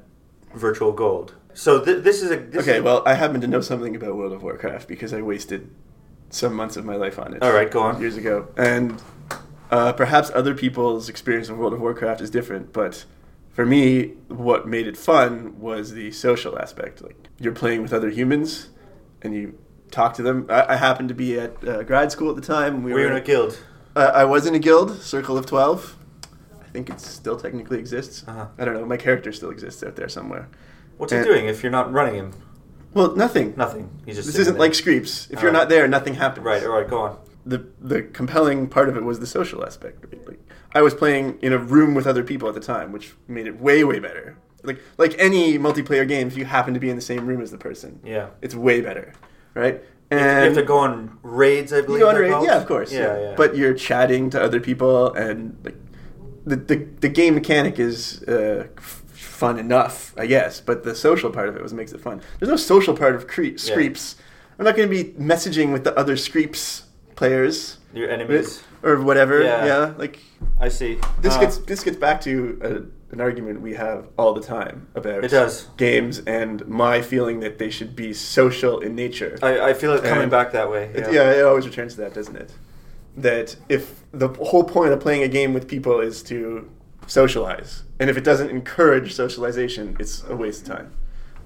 virtual 0.54 0.92
gold. 0.92 1.34
So 1.54 1.84
th- 1.84 2.02
this 2.02 2.22
is 2.22 2.30
a 2.30 2.36
this 2.36 2.62
Okay, 2.66 2.78
is- 2.78 2.82
well, 2.82 3.02
I 3.06 3.14
happen 3.14 3.40
to 3.40 3.46
know 3.46 3.60
something 3.60 3.94
about 3.96 4.16
World 4.16 4.32
of 4.32 4.42
Warcraft 4.42 4.88
because 4.88 5.12
I 5.12 5.20
wasted 5.22 5.70
some 6.30 6.54
months 6.54 6.76
of 6.76 6.84
my 6.84 6.96
life 6.96 7.18
on 7.18 7.34
it. 7.34 7.42
All 7.42 7.52
right, 7.52 7.70
go 7.70 7.80
on. 7.80 8.00
Years 8.00 8.16
ago, 8.16 8.48
and 8.56 9.02
uh, 9.70 9.92
perhaps 9.92 10.30
other 10.34 10.54
people's 10.54 11.08
experience 11.08 11.48
of 11.48 11.58
World 11.58 11.72
of 11.72 11.80
Warcraft 11.80 12.20
is 12.20 12.30
different, 12.30 12.72
but 12.72 13.04
for 13.52 13.66
me, 13.66 14.12
what 14.28 14.66
made 14.68 14.86
it 14.86 14.96
fun 14.96 15.58
was 15.60 15.92
the 15.92 16.12
social 16.12 16.56
aspect. 16.58 17.02
Like 17.02 17.28
you're 17.38 17.52
playing 17.52 17.82
with 17.82 17.92
other 17.92 18.10
humans, 18.10 18.68
and 19.22 19.34
you 19.34 19.58
talk 19.90 20.14
to 20.14 20.22
them. 20.22 20.46
I, 20.48 20.74
I 20.74 20.76
happened 20.76 21.08
to 21.08 21.14
be 21.16 21.38
at 21.38 21.66
uh, 21.66 21.82
grad 21.82 22.12
school 22.12 22.30
at 22.30 22.36
the 22.36 22.42
time. 22.42 22.84
We 22.84 22.94
we're 22.94 23.06
were 23.06 23.10
in 23.12 23.16
a 23.16 23.20
guild. 23.20 23.58
Uh, 23.96 24.12
I 24.14 24.24
was 24.24 24.46
in 24.46 24.54
a 24.54 24.60
guild, 24.60 25.02
Circle 25.02 25.36
of 25.36 25.46
Twelve. 25.46 25.96
I 26.70 26.72
think 26.72 26.88
it 26.88 27.00
still 27.00 27.36
technically 27.36 27.78
exists. 27.80 28.24
Uh-huh. 28.28 28.46
I 28.56 28.64
don't 28.64 28.74
know. 28.74 28.86
My 28.86 28.96
character 28.96 29.32
still 29.32 29.50
exists 29.50 29.82
out 29.82 29.96
there 29.96 30.08
somewhere. 30.08 30.48
What's 30.98 31.12
he 31.12 31.20
doing 31.22 31.46
if 31.46 31.62
you're 31.64 31.72
not 31.72 31.92
running 31.92 32.14
him? 32.14 32.32
Well, 32.94 33.16
nothing. 33.16 33.54
Nothing. 33.56 33.90
He's 34.06 34.16
just 34.16 34.28
This 34.28 34.38
isn't 34.38 34.54
there. 34.54 34.60
like 34.60 34.74
Screeps. 34.74 35.26
If 35.30 35.42
you're 35.42 35.50
Alright. 35.50 35.52
not 35.64 35.68
there, 35.68 35.88
nothing 35.88 36.14
happens. 36.14 36.44
right. 36.46 36.62
All 36.64 36.70
right, 36.70 36.88
go 36.88 37.00
on. 37.00 37.18
The 37.44 37.66
the 37.80 38.02
compelling 38.02 38.68
part 38.68 38.88
of 38.88 38.96
it 38.96 39.02
was 39.02 39.18
the 39.18 39.26
social 39.26 39.64
aspect. 39.64 40.04
Right? 40.12 40.26
Like 40.28 40.40
I 40.74 40.82
was 40.82 40.94
playing 40.94 41.38
in 41.42 41.52
a 41.52 41.58
room 41.58 41.94
with 41.94 42.06
other 42.06 42.22
people 42.22 42.48
at 42.48 42.54
the 42.54 42.60
time, 42.60 42.92
which 42.92 43.14
made 43.26 43.46
it 43.48 43.60
way 43.60 43.82
way 43.82 43.98
better. 43.98 44.36
Like 44.62 44.78
like 44.98 45.14
any 45.18 45.58
multiplayer 45.58 46.06
game, 46.06 46.28
if 46.28 46.36
you 46.36 46.44
happen 46.44 46.74
to 46.74 46.80
be 46.80 46.90
in 46.90 46.96
the 46.96 47.02
same 47.02 47.26
room 47.26 47.40
as 47.40 47.50
the 47.50 47.58
person, 47.58 47.98
Yeah. 48.04 48.28
it's 48.42 48.54
way 48.54 48.80
better, 48.80 49.14
right? 49.54 49.82
And 50.10 50.20
you 50.20 50.26
have 50.26 50.54
to 50.54 50.62
go 50.64 50.78
on 50.78 51.18
raids, 51.22 51.72
I 51.72 51.80
believe. 51.80 52.00
You 52.00 52.04
go 52.04 52.08
on 52.08 52.14
they're 52.14 52.22
raid- 52.24 52.32
called? 52.32 52.44
yeah, 52.46 52.56
of 52.60 52.66
course. 52.66 52.92
Yeah, 52.92 53.18
yeah. 53.20 53.34
But 53.36 53.56
you're 53.56 53.74
chatting 53.74 54.28
to 54.30 54.42
other 54.42 54.58
people, 54.60 55.12
and 55.14 55.56
like 55.64 55.76
the 56.44 56.56
the, 56.56 56.76
the 57.00 57.08
game 57.08 57.34
mechanic 57.34 57.78
is 57.78 58.22
uh, 58.28 58.66
f- 58.76 59.02
fun 59.12 59.58
enough, 59.58 60.14
I 60.16 60.26
guess. 60.26 60.60
But 60.60 60.84
the 60.84 60.94
social 60.94 61.30
part 61.30 61.48
of 61.48 61.56
it 61.56 61.62
was 61.62 61.72
makes 61.72 61.92
it 61.92 62.00
fun. 62.00 62.20
There's 62.38 62.50
no 62.50 62.56
social 62.56 62.96
part 62.96 63.14
of 63.14 63.26
cre- 63.26 63.56
Screeps. 63.56 64.16
I'm 64.58 64.64
not 64.64 64.76
going 64.76 64.88
to 64.90 64.94
be 65.04 65.12
messaging 65.12 65.72
with 65.72 65.84
the 65.84 65.96
other 65.98 66.16
Screeps 66.16 66.84
players 67.16 67.78
your 67.94 68.08
enemies. 68.10 68.62
or 68.82 69.00
whatever. 69.00 69.42
Yeah. 69.42 69.64
Yeah, 69.66 69.94
like 69.96 70.18
I 70.58 70.68
see. 70.68 70.98
this 71.20 71.34
Uh, 71.34 71.40
gets 71.40 71.58
this 71.58 71.82
gets 71.84 71.96
back 71.96 72.20
to 72.22 72.58
a, 72.62 73.12
an 73.14 73.20
argument 73.20 73.60
we 73.60 73.74
have 73.74 74.06
all 74.18 74.32
the 74.34 74.40
time 74.42 74.86
about 74.94 75.24
It 75.24 75.30
does. 75.30 75.66
games 75.76 76.20
and 76.20 76.66
my 76.68 77.02
feeling 77.02 77.40
that 77.40 77.58
they 77.58 77.68
should 77.70 77.96
be 77.96 78.12
social 78.14 78.80
in 78.80 78.94
nature. 78.94 79.38
I, 79.42 79.70
I 79.70 79.74
feel 79.74 79.92
it 79.94 80.02
coming 80.04 80.22
And- 80.24 80.30
back 80.30 80.52
that 80.52 80.70
way. 80.70 80.84
It- 80.94 81.12
Yeah. 81.12 81.24
yeah, 81.24 81.32
it 81.40 81.44
always 81.44 81.66
returns 81.66 81.94
to 81.94 82.00
that, 82.02 82.14
doesn't 82.14 82.36
it? 82.36 82.52
That 83.16 83.56
if 83.68 84.04
the 84.12 84.28
whole 84.28 84.64
point 84.64 84.92
of 84.92 85.00
playing 85.00 85.22
a 85.22 85.28
game 85.28 85.52
with 85.52 85.66
people 85.68 86.00
is 86.00 86.22
to 86.24 86.70
socialize, 87.06 87.82
and 87.98 88.08
if 88.08 88.16
it 88.16 88.24
doesn't 88.24 88.50
encourage 88.50 89.12
socialization, 89.14 89.96
it's 89.98 90.22
a 90.28 90.36
waste 90.36 90.62
of 90.68 90.74
time. 90.76 90.92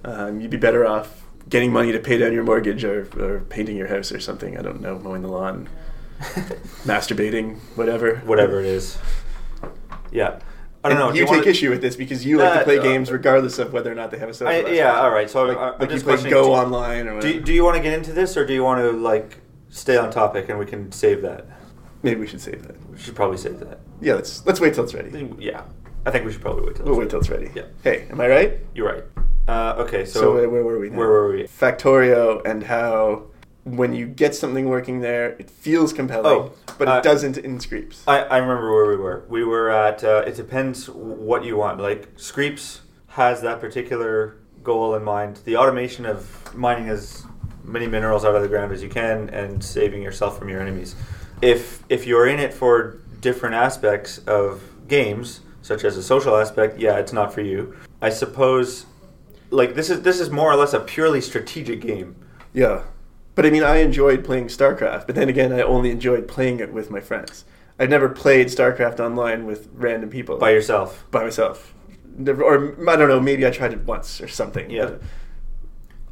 Um, 0.04 0.40
you'd 0.40 0.50
be 0.50 0.56
better 0.58 0.86
off 0.86 1.22
getting 1.48 1.72
money 1.72 1.90
to 1.92 1.98
pay 1.98 2.18
down 2.18 2.32
your 2.32 2.44
mortgage 2.44 2.84
or, 2.84 3.08
or 3.18 3.40
painting 3.48 3.76
your 3.76 3.88
house 3.88 4.12
or 4.12 4.20
something. 4.20 4.58
I 4.58 4.62
don't 4.62 4.80
know, 4.80 4.98
mowing 4.98 5.22
the 5.22 5.28
lawn, 5.28 5.68
masturbating, 6.84 7.58
whatever. 7.76 8.16
Whatever 8.26 8.60
it 8.60 8.66
is. 8.66 8.98
Yeah. 10.12 10.38
I 10.82 10.90
don't 10.90 10.98
And 10.98 11.06
know. 11.08 11.12
do 11.12 11.18
You, 11.18 11.24
take 11.24 11.36
wanna- 11.38 11.46
issue 11.50 11.70
with 11.70 11.80
this 11.80 11.96
because 11.96 12.26
you 12.26 12.38
like 12.38 12.52
Uh, 12.56 12.58
to 12.58 12.64
play 12.64 12.78
uh, 12.78 12.82
games 12.82 13.10
regardless 13.10 13.58
of 13.58 13.72
whether 13.72 13.90
or 13.90 13.94
not 13.94 14.10
they 14.10 14.18
have 14.18 14.28
a 14.28 14.34
social. 14.34 14.48
I, 14.48 14.56
aspect. 14.58 14.76
yeah. 14.76 15.00
All 15.00 15.10
right. 15.10 15.30
So 15.30 15.44
Like, 15.44 15.56
I, 15.56 15.60
I'm 15.70 15.72
like 15.78 15.90
you 15.90 15.96
just 15.96 16.04
play. 16.04 16.30
Go 16.30 16.44
do, 16.44 16.50
online 16.50 17.08
or 17.08 17.14
whatever. 17.14 17.32
do, 17.32 17.40
do 17.40 17.52
you 17.54 17.64
want 17.64 17.76
to 17.76 17.82
get 17.82 17.94
into 17.94 18.12
this, 18.12 18.36
or 18.36 18.44
do 18.46 18.52
you 18.52 18.62
want 18.62 18.80
to 18.80 18.90
like 18.92 19.38
stay 19.70 19.96
on 19.96 20.10
topic 20.10 20.50
and 20.50 20.58
we 20.58 20.66
can 20.66 20.92
save 20.92 21.22
that? 21.22 21.46
Maybe 22.04 22.20
we 22.20 22.26
should 22.26 22.40
save 22.40 22.62
that. 22.66 22.76
We 22.90 22.98
should 22.98 23.16
probably 23.16 23.38
save 23.38 23.58
that. 23.60 23.80
Yeah, 24.00 24.14
let's 24.14 24.44
let's 24.46 24.60
wait 24.60 24.74
till 24.74 24.84
it's 24.84 24.92
ready. 24.94 25.32
Yeah. 25.38 25.62
I 26.06 26.10
think 26.10 26.26
we 26.26 26.32
should 26.32 26.42
probably 26.42 26.66
wait 26.66 26.76
till. 26.76 26.84
We'll 26.84 26.94
it's 26.96 27.00
wait 27.00 27.10
till 27.10 27.20
it's 27.20 27.30
ready. 27.30 27.50
Yeah. 27.54 27.62
Hey, 27.82 28.06
am 28.10 28.20
I 28.20 28.28
right? 28.28 28.60
You're 28.74 28.86
right. 28.92 29.04
Uh, 29.48 29.74
okay, 29.78 30.04
so, 30.04 30.20
So, 30.20 30.34
where, 30.34 30.50
where 30.50 30.62
were 30.64 30.78
we? 30.78 30.90
Now? 30.90 30.98
where 30.98 31.08
were 31.08 31.32
we? 31.32 31.42
Factorio 31.44 32.44
and 32.44 32.62
how 32.62 33.24
when 33.64 33.94
you 33.94 34.06
get 34.06 34.34
something 34.34 34.68
working 34.68 35.00
there, 35.00 35.30
it 35.38 35.48
feels 35.48 35.94
compelling, 35.94 36.26
Oh, 36.26 36.52
but 36.76 36.86
uh, 36.88 36.92
it 36.98 37.02
doesn't 37.02 37.38
in 37.38 37.58
Screeps. 37.58 38.04
I, 38.06 38.18
I 38.20 38.36
remember 38.36 38.70
where 38.70 38.86
we 38.86 38.96
were. 38.96 39.24
We 39.28 39.42
were 39.44 39.70
at. 39.70 40.04
Uh, 40.04 40.24
it 40.26 40.36
depends 40.36 40.90
what 40.90 41.42
you 41.44 41.56
want. 41.56 41.80
Like 41.80 42.08
Screeps 42.16 42.82
has 43.08 43.40
that 43.40 43.60
particular 43.60 44.36
goal 44.62 44.94
in 44.94 45.02
mind. 45.04 45.40
The 45.46 45.56
automation 45.56 46.04
of 46.04 46.54
mining 46.54 46.90
as 46.90 47.24
many 47.62 47.86
minerals 47.86 48.26
out 48.26 48.34
of 48.34 48.42
the 48.42 48.48
ground 48.48 48.72
as 48.72 48.82
you 48.82 48.90
can 48.90 49.30
and 49.30 49.64
saving 49.64 50.02
yourself 50.02 50.38
from 50.38 50.50
your 50.50 50.60
enemies. 50.60 50.94
If 51.42 51.82
if 51.88 52.06
you're 52.06 52.26
in 52.26 52.38
it 52.38 52.54
for 52.54 52.98
different 53.20 53.54
aspects 53.54 54.18
of 54.26 54.62
games, 54.88 55.40
such 55.62 55.84
as 55.84 55.96
a 55.96 56.02
social 56.02 56.36
aspect, 56.36 56.78
yeah, 56.78 56.96
it's 56.98 57.12
not 57.12 57.32
for 57.32 57.40
you. 57.40 57.76
I 58.00 58.10
suppose. 58.10 58.86
Like 59.50 59.74
this 59.74 59.88
is 59.90 60.02
this 60.02 60.20
is 60.20 60.30
more 60.30 60.50
or 60.50 60.56
less 60.56 60.72
a 60.72 60.80
purely 60.80 61.20
strategic 61.20 61.80
game. 61.80 62.16
Yeah. 62.52 62.82
But 63.34 63.46
I 63.46 63.50
mean, 63.50 63.64
I 63.64 63.78
enjoyed 63.78 64.24
playing 64.24 64.46
StarCraft, 64.46 65.06
but 65.06 65.14
then 65.16 65.28
again, 65.28 65.52
I 65.52 65.62
only 65.62 65.90
enjoyed 65.90 66.28
playing 66.28 66.60
it 66.60 66.72
with 66.72 66.90
my 66.90 67.00
friends. 67.00 67.44
I'd 67.78 67.90
never 67.90 68.08
played 68.08 68.46
StarCraft 68.48 69.00
online 69.00 69.46
with 69.46 69.68
random 69.74 70.10
people. 70.10 70.38
By 70.38 70.50
yourself. 70.50 71.04
by 71.10 71.24
myself. 71.24 71.74
Never, 72.16 72.44
or 72.44 72.76
I 72.88 72.96
don't 72.96 73.08
know, 73.08 73.18
maybe 73.18 73.44
I 73.44 73.50
tried 73.50 73.72
it 73.72 73.84
once 73.84 74.20
or 74.20 74.28
something. 74.28 74.70
Yeah. 74.70 74.84
But 74.84 75.02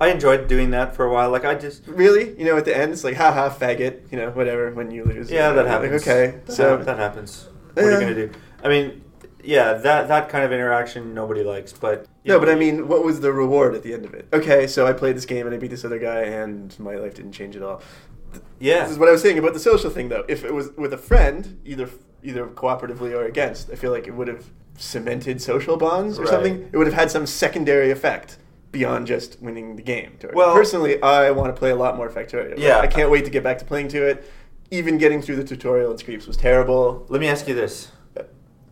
I 0.03 0.09
enjoyed 0.09 0.49
doing 0.49 0.71
that 0.73 0.97
for 0.97 1.05
a 1.05 1.13
while. 1.13 1.31
Like 1.31 1.45
I 1.45 1.55
just 1.55 1.87
really? 1.87 2.37
You 2.37 2.45
know, 2.45 2.57
at 2.57 2.65
the 2.65 2.77
end, 2.77 2.91
it's 2.93 3.05
like, 3.05 3.15
haha, 3.15 3.49
faggot, 3.51 4.11
you 4.11 4.19
know, 4.19 4.31
whatever, 4.31 4.73
when 4.73 4.91
you 4.91 5.05
lose. 5.05 5.31
Yeah, 5.31 5.53
that 5.53 5.65
Like, 5.65 5.67
happens. 5.69 6.03
okay, 6.03 6.39
That 6.47 6.53
so. 6.53 6.77
hap- 6.77 6.87
that 6.87 6.99
happens. 6.99 7.49
What 7.75 7.85
are 7.87 7.93
you 7.93 8.01
gonna 8.01 8.15
do? 8.15 8.31
I 8.65 8.69
mean, 8.69 9.05
yeah, 9.45 9.75
that 9.75 10.09
that 10.09 10.29
kind 10.29 10.45
of 10.45 10.51
interaction 10.53 11.15
nobody 11.15 11.45
likes, 11.45 11.73
but 11.73 12.07
No, 12.25 12.35
know, 12.35 12.41
but 12.41 12.49
I 12.49 12.57
mean, 12.57 12.89
what 12.89 13.05
was 13.05 13.21
the 13.21 13.33
reward 13.33 13.77
at 13.77 13.85
the 13.85 13.95
end 13.95 14.05
of 14.05 14.13
it? 14.15 14.27
Okay, 14.33 14.67
so 14.67 14.87
I 14.89 14.93
played 14.93 15.17
this 15.17 15.25
game 15.25 15.47
and 15.47 15.55
I 15.55 15.59
beat 15.59 15.71
this 15.71 15.85
other 15.85 16.01
guy, 16.01 16.23
and 16.23 16.77
my 16.81 16.97
life 16.97 17.15
didn't 17.15 17.33
change 17.33 17.55
at 17.55 17.63
all. 17.63 17.81
yeah, 18.59 18.83
This 18.83 18.93
is 18.93 18.99
what 18.99 19.09
I 19.09 19.13
was 19.13 19.23
saying 19.23 19.39
about 19.39 19.53
the 19.55 19.61
social 19.61 19.89
thing, 19.91 20.09
though. 20.09 20.25
If 20.29 20.45
it 20.45 20.53
was 20.53 20.71
with 20.77 20.93
a 20.93 20.99
friend, 20.99 21.61
either 21.65 21.89
either 22.25 22.47
cooperatively 22.47 23.13
or 23.17 23.25
against, 23.25 23.71
I 23.71 23.77
feel 23.77 23.93
like 23.93 24.07
it 24.09 24.15
would 24.15 24.29
have 24.29 24.45
cemented 24.79 25.41
social 25.43 25.77
bonds 25.77 26.19
or 26.19 26.23
Right. 26.23 26.31
something. 26.31 26.69
It 26.73 26.77
would 26.77 26.87
have 26.87 26.95
had 27.03 27.11
some 27.11 27.27
secondary 27.27 27.91
effect 27.91 28.39
beyond 28.73 29.07
just 29.07 29.41
winning 29.41 29.77
the 29.77 29.83
game. 29.83 30.17
To 30.21 30.29
it. 30.29 30.35
Well- 30.35 30.55
personally, 30.55 31.01
I 31.03 31.31
want 31.31 31.55
to 31.55 31.59
play 31.59 31.71
a 31.71 31.77
lot 31.77 31.97
more 31.97 32.11
Factorio. 32.11 32.59
Yeah. 32.59 32.79
I 32.79 32.87
can't 32.87 33.11
wait 33.11 33.25
to 33.27 33.31
get 33.31 33.45
back 33.45 33.59
to 33.59 33.65
playing 33.65 33.89
to 33.89 34.05
it. 34.05 34.29
Even 34.71 34.97
getting 34.97 35.21
through 35.21 35.37
the 35.37 35.45
tutorial 35.45 35.93
in 35.93 35.99
Screeps 35.99 36.27
was 36.27 36.37
terrible. 36.37 37.05
Let 37.11 37.21
me 37.21 37.29
ask 37.29 37.47
you 37.47 37.55
this: 37.55 37.93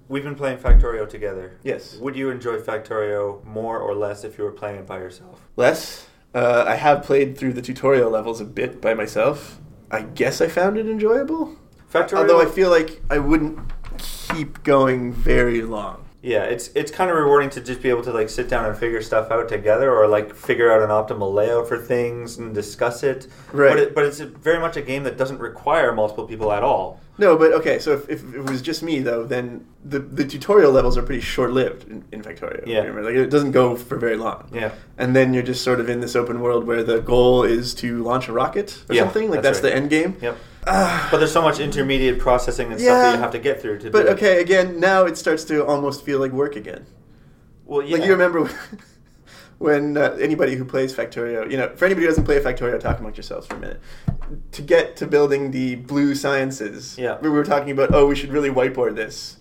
We've 0.08 0.24
been 0.24 0.34
playing 0.34 0.58
Factorio 0.58 1.08
together. 1.08 1.58
Yes. 1.62 1.96
Would 1.98 2.16
you 2.16 2.30
enjoy 2.30 2.58
Factorio 2.58 3.44
more 3.44 3.78
or 3.78 3.94
less 3.94 4.24
if 4.24 4.38
you 4.38 4.44
were 4.44 4.50
playing 4.50 4.76
it 4.78 4.86
by 4.86 4.98
yourself? 4.98 5.46
Less. 5.56 6.06
Uh, 6.34 6.64
I 6.66 6.76
have 6.76 7.02
played 7.04 7.36
through 7.36 7.52
the 7.52 7.62
tutorial 7.62 8.10
levels 8.10 8.40
a 8.40 8.44
bit 8.44 8.80
by 8.80 8.94
myself. 8.94 9.60
I 9.90 10.02
guess 10.02 10.40
I 10.40 10.48
found 10.48 10.78
it 10.78 10.86
enjoyable. 10.86 11.56
Factorio. 11.92 12.18
Although 12.18 12.40
I 12.40 12.46
feel 12.46 12.70
like 12.70 13.02
I 13.10 13.18
wouldn't 13.18 13.58
keep 13.98 14.62
going 14.62 15.12
very 15.12 15.62
long. 15.62 16.06
Yeah, 16.22 16.42
it's 16.44 16.68
it's 16.74 16.90
kind 16.90 17.10
of 17.10 17.16
rewarding 17.16 17.48
to 17.50 17.62
just 17.62 17.80
be 17.80 17.88
able 17.88 18.02
to 18.02 18.12
like 18.12 18.28
sit 18.28 18.48
down 18.48 18.66
and 18.66 18.76
figure 18.76 19.00
stuff 19.00 19.30
out 19.30 19.48
together, 19.48 19.90
or 19.90 20.06
like 20.06 20.34
figure 20.34 20.70
out 20.70 20.82
an 20.82 20.90
optimal 20.90 21.32
layout 21.32 21.66
for 21.66 21.78
things 21.78 22.36
and 22.36 22.54
discuss 22.54 23.02
it. 23.02 23.26
Right. 23.52 23.70
But 23.70 23.78
it, 23.78 23.94
but 23.94 24.04
it's 24.04 24.20
a, 24.20 24.26
very 24.26 24.58
much 24.60 24.76
a 24.76 24.82
game 24.82 25.04
that 25.04 25.16
doesn't 25.16 25.38
require 25.38 25.92
multiple 25.94 26.26
people 26.26 26.52
at 26.52 26.62
all. 26.62 27.00
No, 27.16 27.36
but 27.36 27.52
okay. 27.52 27.78
So 27.78 27.92
if, 27.92 28.08
if 28.10 28.34
it 28.34 28.50
was 28.50 28.60
just 28.60 28.82
me 28.82 29.00
though, 29.00 29.24
then 29.24 29.66
the 29.82 29.98
the 29.98 30.26
tutorial 30.26 30.72
levels 30.72 30.98
are 30.98 31.02
pretty 31.02 31.22
short 31.22 31.52
lived 31.52 31.88
in, 31.88 32.04
in 32.12 32.22
Factorio. 32.22 32.66
Yeah. 32.66 32.80
Remember? 32.80 33.02
like 33.04 33.14
it 33.14 33.30
doesn't 33.30 33.52
go 33.52 33.74
for 33.74 33.96
very 33.96 34.16
long. 34.16 34.50
Yeah. 34.52 34.72
And 34.98 35.16
then 35.16 35.32
you're 35.32 35.42
just 35.42 35.64
sort 35.64 35.80
of 35.80 35.88
in 35.88 36.00
this 36.00 36.14
open 36.14 36.40
world 36.40 36.66
where 36.66 36.82
the 36.82 37.00
goal 37.00 37.44
is 37.44 37.72
to 37.76 38.02
launch 38.02 38.28
a 38.28 38.32
rocket 38.32 38.84
or 38.90 38.94
Yeah, 38.94 39.04
something. 39.04 39.30
Like 39.30 39.40
that's 39.40 39.60
that's, 39.60 39.64
right. 39.64 39.70
the 39.70 39.76
end 39.76 39.90
game. 39.90 40.16
Yep. 40.20 40.36
But 40.64 41.18
there's 41.18 41.32
so 41.32 41.42
much 41.42 41.58
intermediate 41.60 42.18
processing 42.18 42.70
and 42.72 42.80
stuff 42.80 42.88
that 42.94 43.08
Yeah. 43.10 43.14
you 43.14 43.20
have 43.20 43.32
to 43.32 43.38
get 43.38 43.60
through 43.62 43.78
to. 43.80 43.90
But 43.90 44.02
do 44.02 44.08
it. 44.08 44.12
okay, 44.12 44.40
again, 44.40 44.78
now 44.80 45.04
it 45.04 45.16
starts 45.16 45.44
to 45.44 45.64
almost 45.64 46.04
feel 46.04 46.18
like 46.18 46.32
work 46.32 46.56
again. 46.56 46.86
Well, 47.64 47.82
yeah. 47.82 47.96
Like 47.98 48.06
you 48.06 48.12
remember 48.12 48.50
when 49.58 49.96
uh, 49.96 50.16
anybody 50.20 50.54
who 50.56 50.64
plays 50.64 50.94
Factorio, 50.94 51.50
you 51.50 51.56
know, 51.56 51.68
for 51.76 51.84
anybody 51.84 52.04
who 52.06 52.10
doesn't 52.10 52.24
play 52.24 52.40
Factorio, 52.40 52.78
talk 52.80 52.98
amongst 52.98 53.16
yourselves 53.18 53.46
for 53.46 53.54
a 53.56 53.58
minute. 53.58 53.80
To 54.52 54.62
get 54.62 54.96
to 54.96 55.06
building 55.06 55.50
the 55.50 55.76
blue 55.76 56.14
sciences, 56.14 56.96
Yeah. 56.98 57.18
we 57.20 57.28
were 57.28 57.44
talking 57.44 57.70
about, 57.70 57.94
oh, 57.94 58.06
we 58.06 58.14
should 58.16 58.32
really 58.32 58.50
whiteboard 58.50 58.96
this. 58.96 59.36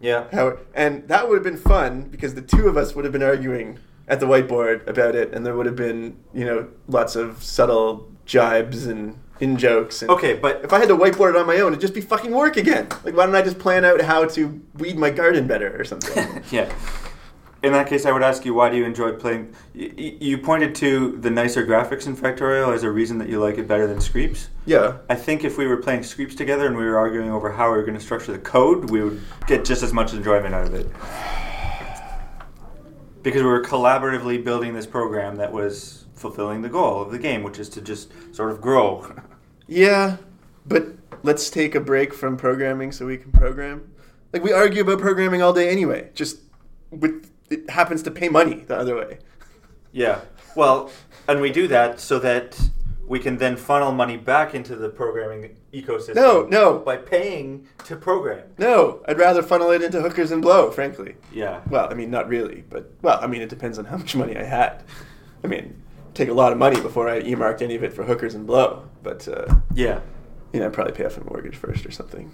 Yeah. 0.00 0.24
How, 0.32 0.58
and 0.74 1.06
that 1.08 1.28
would 1.28 1.34
have 1.36 1.44
been 1.44 1.58
fun 1.58 2.02
because 2.10 2.34
the 2.34 2.42
two 2.42 2.68
of 2.68 2.76
us 2.76 2.94
would 2.94 3.04
have 3.04 3.12
been 3.12 3.22
arguing 3.22 3.78
at 4.08 4.18
the 4.18 4.26
whiteboard 4.26 4.86
about 4.88 5.14
it, 5.14 5.32
and 5.32 5.44
there 5.46 5.54
would 5.54 5.66
have 5.66 5.76
been, 5.76 6.16
you 6.34 6.44
know, 6.44 6.68
lots 6.88 7.14
of 7.16 7.42
subtle 7.44 8.10
jibes 8.26 8.86
and 8.86 9.18
in 9.40 9.56
jokes. 9.56 10.02
And 10.02 10.10
Okay, 10.10 10.34
but 10.34 10.60
if 10.64 10.72
I 10.72 10.78
had 10.78 10.88
to 10.88 10.96
whiteboard 10.96 11.30
it 11.30 11.36
on 11.36 11.46
my 11.46 11.56
own, 11.60 11.72
it'd 11.72 11.80
just 11.80 11.94
be 11.94 12.00
fucking 12.00 12.30
work 12.30 12.56
again. 12.56 12.88
Like, 13.04 13.16
why 13.16 13.26
don't 13.26 13.34
I 13.34 13.42
just 13.42 13.58
plan 13.58 13.84
out 13.84 14.00
how 14.02 14.26
to 14.26 14.60
weed 14.78 14.98
my 14.98 15.10
garden 15.10 15.46
better 15.46 15.78
or 15.80 15.84
something? 15.84 16.42
yeah. 16.50 16.72
In 17.62 17.72
that 17.72 17.88
case, 17.88 18.06
I 18.06 18.12
would 18.12 18.22
ask 18.22 18.46
you, 18.46 18.54
why 18.54 18.70
do 18.70 18.76
you 18.78 18.84
enjoy 18.84 19.12
playing? 19.12 19.54
You, 19.74 20.16
you 20.18 20.38
pointed 20.38 20.74
to 20.76 21.18
the 21.18 21.28
nicer 21.30 21.66
graphics 21.66 22.06
in 22.06 22.16
Factorio 22.16 22.74
as 22.74 22.84
a 22.84 22.90
reason 22.90 23.18
that 23.18 23.28
you 23.28 23.38
like 23.38 23.58
it 23.58 23.68
better 23.68 23.86
than 23.86 24.00
Screeps. 24.00 24.48
yeah. 24.64 24.96
I 25.10 25.14
think 25.14 25.44
if 25.44 25.58
we 25.58 25.66
were 25.66 25.76
playing 25.76 26.02
Screeps 26.04 26.34
together 26.34 26.66
and 26.66 26.74
we 26.76 26.84
were 26.84 26.96
arguing 26.96 27.30
over 27.30 27.52
how 27.52 27.70
we 27.70 27.76
were 27.76 27.82
going 27.82 27.98
to 27.98 28.02
structure 28.02 28.32
the 28.32 28.38
code, 28.38 28.88
we 28.88 29.02
would 29.02 29.20
get 29.46 29.66
just 29.66 29.82
as 29.82 29.92
much 29.92 30.14
enjoyment 30.14 30.54
out 30.54 30.68
of 30.68 30.74
it. 30.74 30.86
Because 33.22 33.42
we 33.42 33.48
were 33.48 33.62
collaboratively 33.62 34.42
building 34.42 34.72
this 34.72 34.86
program 34.86 35.36
that 35.36 35.52
was 35.52 36.06
fulfilling 36.20 36.60
the 36.62 36.68
goal 36.68 37.00
of 37.02 37.10
the 37.10 37.18
game, 37.18 37.42
which 37.42 37.58
is 37.58 37.68
to 37.70 37.80
just 37.80 38.12
sort 38.34 38.50
of 38.50 38.60
grow. 38.60 39.12
Yeah, 39.72 40.16
but 40.66 40.84
let's 41.22 41.48
take 41.48 41.76
a 41.76 41.80
break 41.80 42.12
from 42.12 42.36
programming 42.36 42.90
so 42.90 43.06
we 43.06 43.16
can 43.16 43.30
program. 43.30 43.88
Like 44.32 44.42
we 44.42 44.52
argue 44.52 44.82
about 44.82 44.98
programming 44.98 45.42
all 45.42 45.52
day 45.52 45.68
anyway. 45.68 46.10
Just 46.12 46.40
with 46.90 47.30
it 47.50 47.70
happens 47.70 48.02
to 48.02 48.10
pay 48.10 48.28
money 48.28 48.64
the 48.66 48.76
other 48.76 48.96
way. 48.96 49.18
Yeah. 49.92 50.22
Well, 50.56 50.90
and 51.28 51.40
we 51.40 51.52
do 51.52 51.68
that 51.68 52.00
so 52.00 52.18
that 52.18 52.58
we 53.06 53.20
can 53.20 53.38
then 53.38 53.56
funnel 53.56 53.92
money 53.92 54.16
back 54.16 54.56
into 54.56 54.74
the 54.74 54.88
programming 54.88 55.56
ecosystem. 55.72 56.16
No, 56.16 56.46
no. 56.46 56.78
By 56.78 56.96
paying 56.96 57.68
to 57.84 57.94
program. 57.94 58.48
No, 58.58 59.04
I'd 59.06 59.18
rather 59.18 59.42
funnel 59.42 59.70
it 59.70 59.82
into 59.82 60.00
hookers 60.00 60.32
and 60.32 60.42
blow, 60.42 60.70
frankly. 60.72 61.14
Yeah. 61.32 61.60
Well, 61.68 61.88
I 61.90 61.94
mean, 61.94 62.10
not 62.10 62.28
really, 62.28 62.64
but 62.68 62.92
well, 63.02 63.20
I 63.22 63.28
mean, 63.28 63.42
it 63.42 63.48
depends 63.48 63.78
on 63.78 63.84
how 63.84 63.96
much 63.96 64.16
money 64.16 64.36
I 64.36 64.44
had. 64.44 64.82
I 65.42 65.46
mean, 65.46 65.80
take 66.14 66.28
a 66.28 66.34
lot 66.34 66.52
of 66.52 66.58
money 66.58 66.80
before 66.80 67.08
I 67.08 67.20
earmarked 67.20 67.62
any 67.62 67.74
of 67.76 67.82
it 67.84 67.92
for 67.92 68.04
hookers 68.04 68.34
and 68.34 68.46
blow. 68.46 68.88
But 69.02 69.26
uh, 69.28 69.54
Yeah. 69.74 70.00
you 70.52 70.60
know, 70.60 70.66
I'd 70.66 70.72
probably 70.72 70.92
pay 70.94 71.04
off 71.04 71.16
a 71.16 71.24
mortgage 71.24 71.56
first 71.56 71.84
or 71.86 71.90
something. 71.90 72.30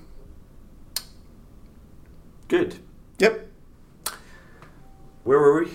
Good. 2.49 2.77
Yep. 3.19 3.47
Where 5.25 5.39
were 5.39 5.65
we? 5.65 5.71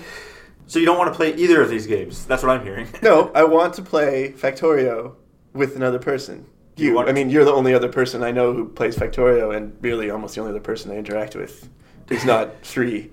So 0.67 0.79
you 0.79 0.85
don't 0.85 0.97
want 0.97 1.11
to 1.11 1.15
play 1.17 1.33
either 1.35 1.61
of 1.61 1.69
these 1.69 1.85
games. 1.85 2.25
That's 2.25 2.43
what 2.43 2.51
I'm 2.57 2.63
hearing. 2.63 2.87
No, 3.01 3.31
I 3.35 3.43
want 3.43 3.73
to 3.75 3.81
play 3.81 4.33
Factorio 4.37 5.15
with 5.53 5.75
another 5.75 5.99
person. 5.99 6.45
You 6.77 6.87
You, 6.89 6.93
want- 6.95 7.09
I 7.09 7.11
mean, 7.11 7.29
you're 7.29 7.43
the 7.43 7.51
only 7.51 7.73
other 7.73 7.89
person 7.89 8.23
I 8.23 8.31
know 8.31 8.53
who 8.53 8.69
plays 8.69 8.95
Factorio, 8.95 9.53
and 9.55 9.75
really 9.81 10.09
almost 10.09 10.35
the 10.35 10.41
only 10.41 10.51
other 10.51 10.61
person 10.61 10.91
I 10.91 10.95
interact 10.95 11.35
with 11.35 11.67
who's 12.07 12.23
not 12.23 12.51
three 12.63 13.11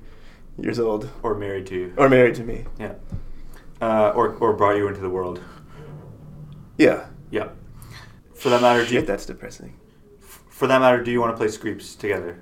years 0.56 0.78
old 0.78 1.08
or 1.24 1.34
married 1.34 1.66
to 1.68 1.74
you. 1.74 1.94
or 1.96 2.08
married 2.08 2.36
to 2.36 2.44
me. 2.44 2.64
Yeah. 2.78 2.94
Uh, 3.80 4.10
or, 4.14 4.34
or 4.36 4.52
brought 4.54 4.76
you 4.76 4.88
into 4.88 5.00
the 5.00 5.10
world. 5.10 5.40
Yeah. 6.76 7.06
Yeah. 7.30 7.48
For 8.34 8.48
that 8.50 8.60
matter, 8.62 8.84
do 8.84 8.94
you, 8.94 9.02
that's 9.02 9.26
depressing. 9.26 9.74
for 10.48 10.66
that 10.66 10.80
matter, 10.80 11.02
do 11.02 11.10
you 11.10 11.20
want 11.20 11.32
to 11.32 11.36
play 11.36 11.48
Screeps 11.48 11.94
together? 11.94 12.40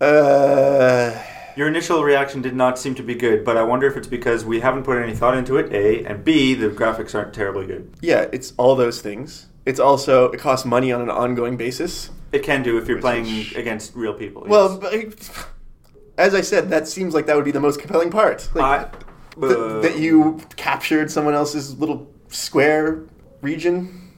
Uh, 0.00 1.20
Your 1.56 1.68
initial 1.68 2.04
reaction 2.04 2.40
did 2.42 2.54
not 2.54 2.78
seem 2.78 2.94
to 2.96 3.02
be 3.02 3.14
good, 3.14 3.44
but 3.44 3.56
I 3.56 3.62
wonder 3.62 3.86
if 3.86 3.96
it's 3.96 4.06
because 4.06 4.44
we 4.44 4.60
haven't 4.60 4.84
put 4.84 4.96
any 5.02 5.14
thought 5.14 5.36
into 5.36 5.56
it, 5.56 5.72
A, 5.72 6.04
and 6.04 6.24
B, 6.24 6.54
the 6.54 6.68
graphics 6.68 7.14
aren't 7.14 7.34
terribly 7.34 7.66
good. 7.66 7.92
yeah, 8.00 8.26
it's 8.32 8.52
all 8.56 8.76
those 8.76 9.00
things. 9.00 9.46
It's 9.66 9.80
also 9.80 10.30
it 10.30 10.40
costs 10.40 10.64
money 10.64 10.92
on 10.92 11.00
an 11.02 11.10
ongoing 11.10 11.56
basis. 11.56 12.10
It 12.32 12.42
can 12.42 12.62
do 12.62 12.78
if 12.78 12.88
you're 12.88 13.00
playing 13.00 13.26
is- 13.26 13.52
against 13.54 13.94
real 13.94 14.14
people. 14.14 14.44
Well, 14.46 14.78
yes. 14.82 15.28
but, 15.28 15.46
as 16.18 16.34
I 16.34 16.40
said, 16.42 16.70
that 16.70 16.86
seems 16.88 17.12
like 17.14 17.26
that 17.26 17.36
would 17.36 17.44
be 17.44 17.50
the 17.52 17.60
most 17.60 17.80
compelling 17.80 18.10
part. 18.10 18.48
Like, 18.54 18.94
I- 18.94 18.98
th- 19.40 19.82
that 19.82 19.98
you 19.98 20.40
captured 20.56 21.10
someone 21.10 21.34
else's 21.34 21.78
little 21.78 22.10
square 22.28 23.02
region, 23.42 24.12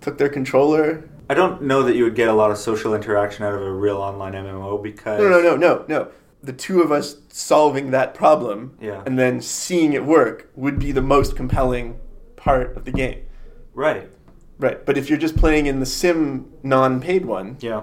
took 0.00 0.18
their 0.18 0.28
controller. 0.28 1.08
I 1.30 1.34
don't 1.34 1.62
know 1.62 1.82
that 1.84 1.96
you 1.96 2.04
would 2.04 2.14
get 2.14 2.28
a 2.28 2.32
lot 2.34 2.50
of 2.50 2.58
social 2.58 2.94
interaction 2.94 3.44
out 3.44 3.54
of 3.54 3.62
a 3.62 3.72
real 3.72 3.96
online 3.96 4.32
MMO 4.34 4.82
because 4.82 5.20
No, 5.20 5.28
no, 5.28 5.40
no, 5.40 5.56
no, 5.56 5.84
no. 5.88 6.08
The 6.42 6.52
two 6.52 6.82
of 6.82 6.92
us 6.92 7.16
solving 7.30 7.90
that 7.92 8.12
problem 8.14 8.76
Yeah. 8.80 9.02
and 9.06 9.18
then 9.18 9.40
seeing 9.40 9.94
it 9.94 10.04
work 10.04 10.50
would 10.54 10.78
be 10.78 10.92
the 10.92 11.00
most 11.00 11.34
compelling 11.36 11.98
part 12.36 12.76
of 12.76 12.84
the 12.84 12.90
game. 12.92 13.20
Right. 13.72 14.10
Right. 14.58 14.84
But 14.84 14.98
if 14.98 15.08
you're 15.08 15.18
just 15.18 15.36
playing 15.36 15.64
in 15.66 15.80
the 15.80 15.86
sim 15.86 16.52
non-paid 16.62 17.24
one, 17.24 17.56
Yeah. 17.60 17.82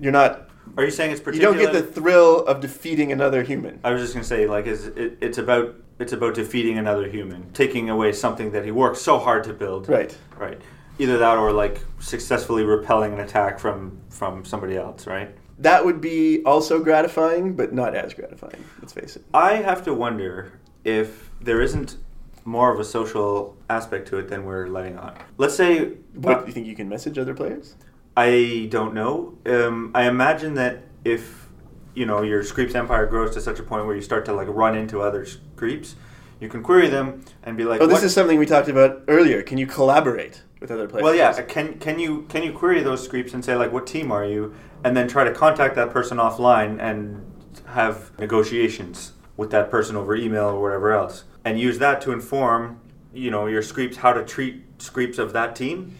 you're 0.00 0.10
not. 0.12 0.48
Are 0.76 0.84
you 0.84 0.90
saying 0.90 1.12
it's 1.12 1.20
You 1.26 1.40
don't 1.40 1.58
get 1.58 1.72
the 1.72 1.82
thrill 1.82 2.44
of 2.46 2.60
defeating 2.60 3.12
another 3.12 3.42
human. 3.42 3.78
I 3.84 3.90
was 3.90 4.00
just 4.00 4.14
gonna 4.14 4.24
say, 4.24 4.46
like, 4.46 4.66
is 4.66 4.86
it, 4.86 5.18
it's 5.20 5.38
about 5.38 5.74
It's 5.98 6.12
about 6.12 6.34
defeating 6.34 6.78
another 6.78 7.08
human, 7.08 7.50
taking 7.52 7.90
away 7.90 8.12
something 8.12 8.52
that 8.52 8.64
he 8.64 8.70
worked 8.70 8.98
so 8.98 9.18
hard 9.18 9.44
to 9.44 9.52
build. 9.52 9.88
Right. 9.88 10.16
Right. 10.36 10.60
Either 10.98 11.18
that 11.18 11.38
or 11.38 11.52
like 11.52 11.80
successfully 12.00 12.64
repelling 12.64 13.12
an 13.12 13.20
attack 13.20 13.58
from 13.58 13.98
from 14.08 14.44
somebody 14.44 14.76
else, 14.76 15.06
right? 15.06 15.34
That 15.58 15.84
would 15.84 16.00
be 16.00 16.42
also 16.44 16.82
gratifying, 16.82 17.54
but 17.54 17.72
not 17.72 17.94
as 17.94 18.14
gratifying. 18.14 18.64
Let's 18.80 18.92
face 18.92 19.16
it. 19.16 19.24
I 19.32 19.54
have 19.56 19.84
to 19.84 19.94
wonder 19.94 20.58
if 20.84 21.30
there 21.40 21.60
isn't 21.60 21.96
more 22.44 22.72
of 22.72 22.80
a 22.80 22.84
social 22.84 23.56
aspect 23.70 24.08
to 24.08 24.16
it 24.18 24.28
than 24.28 24.44
we're 24.44 24.66
letting 24.66 24.98
on. 24.98 25.16
Let's 25.38 25.54
say 25.54 25.92
What 26.14 26.38
uh, 26.38 26.40
do 26.40 26.46
you 26.46 26.52
think 26.52 26.66
you 26.66 26.74
can 26.74 26.88
message 26.88 27.18
other 27.18 27.34
players? 27.34 27.76
I 28.16 28.68
don't 28.70 28.94
know. 28.94 29.38
Um, 29.46 29.90
I 29.94 30.06
imagine 30.08 30.54
that 30.54 30.82
if 31.04 31.48
you 31.94 32.06
know 32.06 32.22
your 32.22 32.42
Screeps 32.42 32.74
empire 32.74 33.06
grows 33.06 33.34
to 33.34 33.40
such 33.40 33.58
a 33.58 33.62
point 33.62 33.86
where 33.86 33.94
you 33.96 34.02
start 34.02 34.24
to 34.26 34.32
like 34.32 34.48
run 34.48 34.76
into 34.76 35.00
other 35.00 35.24
Screeps, 35.24 35.96
you 36.40 36.48
can 36.48 36.62
query 36.62 36.88
them 36.88 37.24
and 37.42 37.56
be 37.56 37.64
like, 37.64 37.80
Oh, 37.80 37.86
this 37.86 37.94
"What- 37.94 38.04
is 38.04 38.14
something 38.14 38.38
we 38.38 38.46
talked 38.46 38.68
about 38.68 39.02
earlier. 39.08 39.42
Can 39.42 39.58
you 39.58 39.66
collaborate 39.66 40.42
with 40.60 40.70
other 40.70 40.86
players? 40.88 41.04
Well, 41.04 41.14
yeah. 41.14 41.32
Can 41.42 41.78
can 41.78 41.98
you 41.98 42.22
can 42.28 42.42
you 42.42 42.52
query 42.52 42.82
those 42.82 43.02
Screeps 43.04 43.32
and 43.34 43.44
say 43.44 43.56
like, 43.56 43.72
what 43.72 43.86
team 43.86 44.12
are 44.12 44.24
you, 44.24 44.54
and 44.84 44.96
then 44.96 45.08
try 45.08 45.24
to 45.24 45.32
contact 45.32 45.74
that 45.76 45.90
person 45.90 46.18
offline 46.18 46.80
and 46.80 47.24
have 47.66 48.10
negotiations 48.18 49.12
with 49.36 49.50
that 49.50 49.70
person 49.70 49.96
over 49.96 50.14
email 50.14 50.46
or 50.46 50.60
whatever 50.60 50.92
else, 50.92 51.24
and 51.44 51.58
use 51.58 51.78
that 51.78 52.00
to 52.02 52.12
inform 52.12 52.78
you 53.14 53.30
know 53.30 53.46
your 53.46 53.62
Screeps 53.62 53.96
how 53.98 54.12
to 54.12 54.22
treat 54.24 54.62
Screeps 54.82 55.18
of 55.18 55.32
that 55.32 55.56
team. 55.56 55.94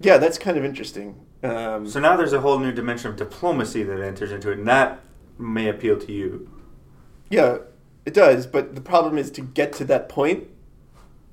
Yeah, 0.00 0.18
that's 0.18 0.36
kind 0.38 0.58
of 0.58 0.64
interesting. 0.64 1.14
Um, 1.44 1.86
So 1.86 2.00
now 2.00 2.16
there's 2.16 2.32
a 2.32 2.40
whole 2.40 2.58
new 2.58 2.72
dimension 2.72 3.10
of 3.10 3.16
diplomacy 3.16 3.82
that 3.82 4.00
enters 4.00 4.32
into 4.32 4.50
it, 4.50 4.58
and 4.58 4.66
that 4.66 5.00
may 5.38 5.68
appeal 5.68 5.98
to 5.98 6.12
you. 6.12 6.48
yeah, 7.30 7.58
it 8.06 8.14
does. 8.14 8.46
But 8.46 8.74
the 8.74 8.80
problem 8.80 9.16
is 9.18 9.30
to 9.32 9.40
get 9.40 9.72
to 9.74 9.84
that 9.86 10.08
point 10.08 10.44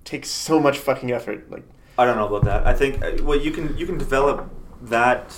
takes 0.04 0.30
so 0.30 0.60
much 0.60 0.78
fucking 0.78 1.12
effort. 1.12 1.50
Like, 1.52 1.64
I 1.98 2.06
don't 2.06 2.16
know 2.16 2.28
about 2.28 2.46
that. 2.46 2.66
I 2.66 2.74
think 2.74 3.04
uh, 3.04 3.24
well, 3.24 3.40
you 3.40 3.52
can 3.52 3.78
you 3.78 3.86
can 3.86 3.98
develop 3.98 4.50
that. 4.82 5.34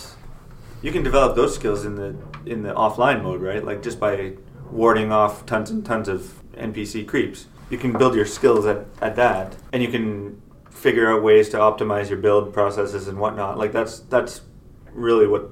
You 0.81 0.91
can 0.91 1.03
develop 1.03 1.35
those 1.35 1.55
skills 1.55 1.85
in 1.85 1.95
the 1.95 2.15
in 2.45 2.63
the 2.63 2.73
offline 2.73 3.23
mode, 3.23 3.41
right? 3.41 3.63
Like 3.63 3.81
just 3.83 3.99
by 3.99 4.33
warding 4.71 5.11
off 5.11 5.45
tons 5.45 5.69
and 5.71 5.85
tons 5.85 6.07
of 6.07 6.41
NPC 6.55 7.07
creeps. 7.07 7.47
You 7.69 7.77
can 7.77 7.93
build 7.93 8.13
your 8.15 8.25
skills 8.25 8.65
at, 8.65 8.85
at 9.01 9.15
that, 9.15 9.55
and 9.71 9.81
you 9.81 9.89
can 9.89 10.41
figure 10.69 11.11
out 11.11 11.23
ways 11.23 11.49
to 11.49 11.57
optimize 11.57 12.09
your 12.09 12.19
build 12.19 12.53
processes 12.53 13.07
and 13.07 13.17
whatnot. 13.19 13.57
Like 13.57 13.71
that's 13.71 13.99
that's 13.99 14.41
really 14.93 15.27
what 15.27 15.49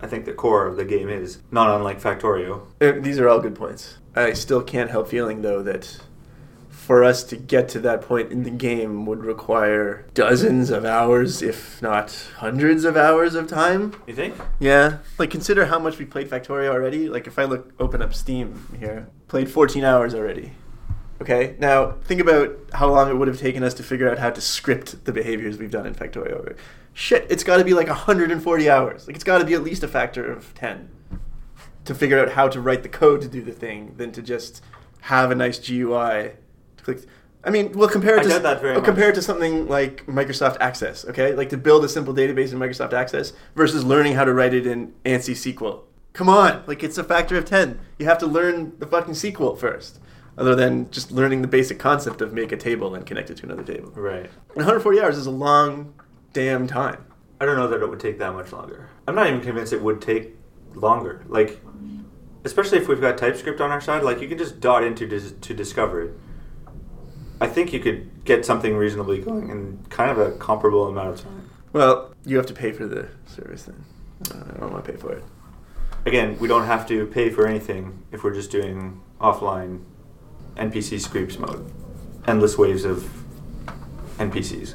I 0.00 0.06
think 0.06 0.24
the 0.24 0.32
core 0.32 0.66
of 0.66 0.76
the 0.76 0.84
game 0.84 1.08
is. 1.08 1.38
Not 1.50 1.74
unlike 1.74 2.00
Factorio. 2.00 2.62
these 2.78 3.18
are 3.18 3.28
all 3.28 3.40
good 3.40 3.54
points. 3.54 3.98
I 4.14 4.32
still 4.32 4.62
can't 4.62 4.90
help 4.90 5.08
feeling 5.08 5.42
though 5.42 5.62
that 5.62 5.98
for 6.86 7.02
us 7.02 7.24
to 7.24 7.36
get 7.36 7.68
to 7.68 7.80
that 7.80 8.00
point 8.00 8.30
in 8.30 8.44
the 8.44 8.50
game 8.50 9.06
would 9.06 9.24
require 9.24 10.06
dozens 10.14 10.70
of 10.70 10.84
hours, 10.84 11.42
if 11.42 11.82
not 11.82 12.12
hundreds 12.36 12.84
of 12.84 12.96
hours 12.96 13.34
of 13.34 13.48
time. 13.48 13.92
You 14.06 14.14
think? 14.14 14.36
Yeah, 14.60 14.98
like 15.18 15.30
consider 15.30 15.66
how 15.66 15.80
much 15.80 15.98
we 15.98 16.04
played 16.04 16.30
Factorio 16.30 16.68
already. 16.68 17.08
Like 17.08 17.26
if 17.26 17.40
I 17.40 17.44
look, 17.44 17.72
open 17.80 18.02
up 18.02 18.14
Steam 18.14 18.76
here, 18.78 19.08
played 19.26 19.50
14 19.50 19.82
hours 19.82 20.14
already. 20.14 20.52
Okay, 21.20 21.56
now 21.58 21.92
think 22.04 22.20
about 22.20 22.56
how 22.74 22.90
long 22.90 23.10
it 23.10 23.14
would 23.14 23.28
have 23.28 23.40
taken 23.40 23.62
us 23.62 23.72
to 23.74 23.82
figure 23.82 24.10
out 24.10 24.18
how 24.18 24.30
to 24.30 24.40
script 24.40 25.04
the 25.04 25.12
behaviors 25.12 25.58
we've 25.58 25.70
done 25.70 25.86
in 25.86 25.94
Factorio. 25.94 26.56
Shit, 26.92 27.26
it's 27.30 27.44
got 27.44 27.56
to 27.56 27.64
be 27.64 27.74
like 27.74 27.88
140 27.88 28.70
hours. 28.70 29.06
Like 29.06 29.16
it's 29.16 29.24
got 29.24 29.38
to 29.38 29.44
be 29.44 29.54
at 29.54 29.62
least 29.62 29.82
a 29.82 29.88
factor 29.88 30.30
of 30.30 30.54
10 30.54 30.90
to 31.86 31.94
figure 31.94 32.18
out 32.18 32.32
how 32.32 32.48
to 32.48 32.60
write 32.60 32.82
the 32.82 32.88
code 32.88 33.22
to 33.22 33.28
do 33.28 33.42
the 33.42 33.52
thing 33.52 33.94
than 33.96 34.12
to 34.12 34.22
just 34.22 34.62
have 35.02 35.30
a 35.30 35.34
nice 35.34 35.58
GUI. 35.58 36.32
To 36.76 36.84
click. 36.84 37.00
I 37.44 37.50
mean, 37.50 37.72
well, 37.72 37.88
compare 37.88 38.18
it 38.18 38.24
to 38.24 38.28
get 38.28 38.42
that 38.42 38.60
very 38.60 38.76
oh, 38.76 38.80
compare 38.80 39.10
it 39.10 39.14
to 39.14 39.22
something 39.22 39.68
like 39.68 40.04
Microsoft 40.06 40.56
Access. 40.60 41.04
Okay, 41.04 41.34
like 41.34 41.48
to 41.50 41.56
build 41.56 41.84
a 41.84 41.88
simple 41.88 42.12
database 42.12 42.52
in 42.52 42.58
Microsoft 42.58 42.92
Access 42.92 43.32
versus 43.54 43.84
learning 43.84 44.14
how 44.14 44.24
to 44.24 44.34
write 44.34 44.52
it 44.52 44.66
in 44.66 44.92
ANSI 45.04 45.54
SQL. 45.54 45.82
Come 46.12 46.28
on, 46.28 46.64
like 46.66 46.82
it's 46.82 46.98
a 46.98 47.04
factor 47.04 47.36
of 47.38 47.44
ten. 47.44 47.78
You 47.98 48.06
have 48.06 48.18
to 48.18 48.26
learn 48.26 48.72
the 48.78 48.86
fucking 48.86 49.14
SQL 49.14 49.56
first, 49.56 50.00
other 50.38 50.54
than 50.54 50.90
just 50.90 51.10
learning 51.10 51.42
the 51.42 51.48
basic 51.48 51.78
concept 51.78 52.20
of 52.20 52.32
make 52.32 52.52
a 52.52 52.56
table 52.56 52.94
and 52.94 53.06
connect 53.06 53.30
it 53.30 53.36
to 53.38 53.44
another 53.44 53.62
table. 53.62 53.90
Right. 53.94 54.30
140 54.54 55.00
hours 55.00 55.16
is 55.16 55.26
a 55.26 55.30
long 55.30 55.94
damn 56.32 56.66
time. 56.66 57.04
I 57.40 57.44
don't 57.44 57.56
know 57.56 57.68
that 57.68 57.82
it 57.82 57.88
would 57.88 58.00
take 58.00 58.18
that 58.18 58.32
much 58.32 58.52
longer. 58.52 58.88
I'm 59.06 59.14
not 59.14 59.26
even 59.26 59.40
convinced 59.40 59.72
it 59.72 59.82
would 59.82 60.00
take 60.00 60.36
longer. 60.74 61.22
Like, 61.26 61.60
especially 62.44 62.78
if 62.78 62.88
we've 62.88 63.00
got 63.00 63.18
TypeScript 63.18 63.60
on 63.60 63.70
our 63.70 63.80
side, 63.80 64.02
like 64.02 64.20
you 64.20 64.28
can 64.28 64.38
just 64.38 64.60
dot 64.60 64.84
into 64.84 65.06
dis- 65.06 65.32
to 65.40 65.54
discover 65.54 66.02
it. 66.02 66.14
I 67.40 67.46
think 67.46 67.72
you 67.72 67.80
could 67.80 68.24
get 68.24 68.46
something 68.46 68.74
reasonably 68.76 69.18
going 69.18 69.50
in 69.50 69.84
kind 69.90 70.10
of 70.10 70.18
a 70.18 70.32
comparable 70.38 70.86
amount 70.86 71.08
of 71.08 71.22
time. 71.22 71.50
Well, 71.72 72.14
you 72.24 72.38
have 72.38 72.46
to 72.46 72.54
pay 72.54 72.72
for 72.72 72.86
the 72.86 73.08
service 73.26 73.64
then. 73.64 73.84
Uh, 74.30 74.54
I 74.54 74.60
don't 74.60 74.72
want 74.72 74.84
to 74.84 74.92
pay 74.92 74.98
for 74.98 75.12
it. 75.12 75.24
Again, 76.06 76.38
we 76.38 76.48
don't 76.48 76.64
have 76.64 76.86
to 76.88 77.06
pay 77.06 77.28
for 77.28 77.46
anything 77.46 78.02
if 78.12 78.24
we're 78.24 78.32
just 78.32 78.50
doing 78.50 79.02
offline 79.20 79.82
NPC 80.56 81.00
scripts 81.00 81.38
mode. 81.38 81.70
Endless 82.26 82.58
waves 82.58 82.84
of 82.84 83.08
NPCs. 84.18 84.74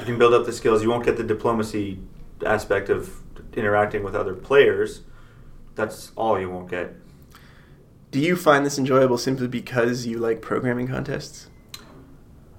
You 0.00 0.04
can 0.04 0.18
build 0.18 0.34
up 0.34 0.46
the 0.46 0.52
skills. 0.52 0.82
You 0.82 0.88
won't 0.90 1.04
get 1.04 1.16
the 1.16 1.24
diplomacy 1.24 2.00
aspect 2.46 2.88
of 2.88 3.16
interacting 3.54 4.02
with 4.04 4.14
other 4.14 4.34
players. 4.34 5.02
That's 5.74 6.12
all 6.16 6.38
you 6.40 6.48
won't 6.50 6.70
get. 6.70 6.94
Do 8.10 8.20
you 8.20 8.36
find 8.36 8.64
this 8.64 8.78
enjoyable 8.78 9.18
simply 9.18 9.48
because 9.48 10.06
you 10.06 10.18
like 10.18 10.40
programming 10.40 10.88
contests? 10.88 11.48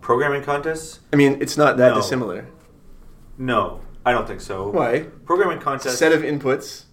Programming 0.01 0.43
contests? 0.43 0.99
I 1.11 1.15
mean, 1.15 1.37
it's 1.41 1.57
not 1.57 1.77
that 1.77 1.89
No. 1.89 1.95
dissimilar. 1.95 2.45
No, 3.37 3.81
I 4.05 4.11
don't 4.11 4.27
think 4.27 4.41
so. 4.41 4.69
Why? 4.69 5.07
Programming 5.25 5.59
contests. 5.59 5.97
set 5.97 6.11
of 6.11 6.21
inputs. 6.21 6.83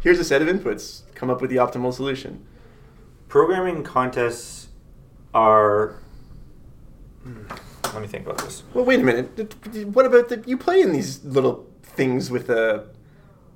Here's 0.00 0.18
a 0.18 0.24
set 0.24 0.40
of 0.42 0.48
inputs. 0.48 1.02
Come 1.14 1.30
up 1.30 1.40
with 1.40 1.50
the 1.50 1.56
optimal 1.56 1.92
solution. 1.92 2.44
Programming 3.34 3.82
contests 3.82 4.68
are. 5.32 5.94
Hmm, 7.22 7.44
Let 7.94 8.02
me 8.02 8.08
think 8.08 8.26
about 8.26 8.38
this. 8.38 8.62
Well, 8.74 8.84
wait 8.84 9.00
a 9.00 9.02
minute. 9.02 9.54
What 9.94 10.04
about 10.04 10.28
the 10.28 10.42
you 10.46 10.58
play 10.58 10.82
in 10.82 10.92
these 10.92 11.24
little 11.24 11.66
things 11.82 12.30
with 12.30 12.50
a 12.50 12.86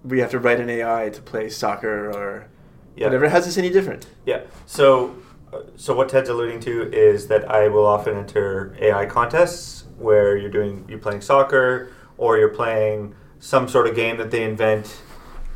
we 0.05 0.21
have 0.21 0.31
to 0.31 0.39
write 0.39 0.61
an 0.61 0.71
AI 0.71 1.11
to 1.11 1.21
play 1.23 1.49
soccer 1.51 2.11
or 2.11 2.49
Yeah. 2.97 3.07
whatever. 3.07 3.29
How's 3.29 3.47
this 3.47 3.57
any 3.59 3.71
different? 3.71 4.07
Yeah. 4.27 4.43
So, 4.67 5.17
uh, 5.53 5.61
so 5.77 5.95
what 5.97 6.09
Ted's 6.11 6.29
alluding 6.29 6.61
to 6.61 6.93
is 6.93 7.27
that 7.29 7.51
I 7.51 7.69
will 7.69 7.87
often 7.87 8.17
enter 8.17 8.77
AI 8.81 9.07
contests 9.07 9.85
where 9.99 10.37
you're 10.37 10.51
doing 10.51 10.85
you're 10.89 10.99
playing 10.99 11.21
soccer 11.23 11.89
or 12.19 12.37
you're 12.39 12.49
playing 12.63 13.15
some 13.41 13.67
sort 13.69 13.87
of 13.89 13.95
game 13.97 14.17
that 14.19 14.31
they 14.31 14.43
invent, 14.45 15.01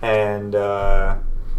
and 0.02 0.54
uh, 0.54 1.16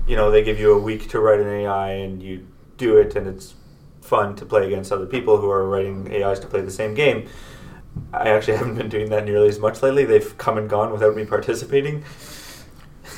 you 0.09 0.15
know 0.15 0.31
they 0.31 0.43
give 0.43 0.59
you 0.59 0.73
a 0.73 0.81
week 0.81 1.07
to 1.09 1.19
write 1.19 1.39
an 1.39 1.47
AI, 1.47 1.91
and 1.91 2.21
you 2.21 2.47
do 2.77 2.97
it, 2.97 3.15
and 3.15 3.27
it's 3.27 3.53
fun 4.01 4.35
to 4.37 4.45
play 4.45 4.65
against 4.65 4.91
other 4.91 5.05
people 5.05 5.37
who 5.37 5.47
are 5.51 5.69
writing 5.69 6.11
AIs 6.11 6.39
to 6.39 6.47
play 6.47 6.61
the 6.61 6.71
same 6.71 6.95
game. 6.95 7.29
I 8.11 8.29
actually 8.29 8.57
haven't 8.57 8.75
been 8.75 8.89
doing 8.89 9.11
that 9.11 9.23
nearly 9.23 9.49
as 9.49 9.59
much 9.59 9.83
lately. 9.83 10.05
They've 10.05 10.35
come 10.39 10.57
and 10.57 10.67
gone 10.67 10.91
without 10.91 11.15
me 11.15 11.25
participating. 11.25 12.03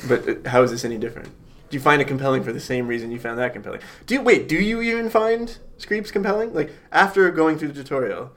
But 0.06 0.28
uh, 0.28 0.48
how 0.50 0.62
is 0.62 0.70
this 0.70 0.84
any 0.84 0.98
different? 0.98 1.28
Do 1.70 1.78
you 1.78 1.80
find 1.80 2.02
it 2.02 2.08
compelling 2.08 2.44
for 2.44 2.52
the 2.52 2.60
same 2.60 2.86
reason 2.86 3.10
you 3.10 3.18
found 3.18 3.38
that 3.38 3.54
compelling? 3.54 3.80
Do 4.04 4.12
you, 4.12 4.20
wait? 4.20 4.46
Do 4.46 4.56
you 4.56 4.82
even 4.82 5.08
find 5.08 5.56
Screeps 5.78 6.10
compelling? 6.10 6.52
Like 6.52 6.72
after 6.90 7.30
going 7.30 7.56
through 7.56 7.68
the 7.68 7.82
tutorial, 7.82 8.32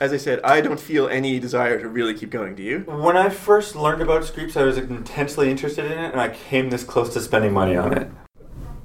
as 0.00 0.12
I 0.12 0.16
said, 0.16 0.40
I 0.42 0.60
don't 0.60 0.80
feel 0.80 1.08
any 1.08 1.38
desire 1.38 1.78
to 1.80 1.88
really 1.88 2.14
keep 2.14 2.30
going. 2.30 2.54
Do 2.54 2.62
you? 2.62 2.80
When 2.80 3.16
I 3.16 3.28
first 3.28 3.76
learned 3.76 4.02
about 4.02 4.24
Screeps, 4.24 4.56
I 4.56 4.62
was 4.62 4.78
intensely 4.78 5.50
interested 5.50 5.84
in 5.84 5.98
it, 5.98 6.12
and 6.12 6.20
I 6.20 6.30
came 6.30 6.70
this 6.70 6.84
close 6.84 7.12
to 7.14 7.20
spending 7.20 7.52
money 7.52 7.76
on 7.76 7.96
it. 7.96 8.10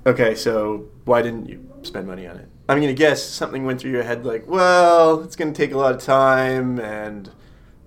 Okay, 0.06 0.36
so 0.36 0.88
why 1.06 1.22
didn't 1.22 1.50
you 1.50 1.70
spend 1.82 2.08
money 2.08 2.28
on 2.28 2.38
it? 2.38 2.48
I'm 2.70 2.80
gonna 2.80 2.94
guess 2.94 3.24
something 3.24 3.66
went 3.66 3.82
through 3.82 3.92
your 3.92 4.04
head 4.04 4.26
like, 4.26 4.48
well, 4.48 5.22
it's 5.22 5.36
gonna 5.36 5.54
take 5.54 5.72
a 5.72 5.78
lot 5.78 5.96
of 5.96 6.02
time 6.02 6.80
and 6.80 7.30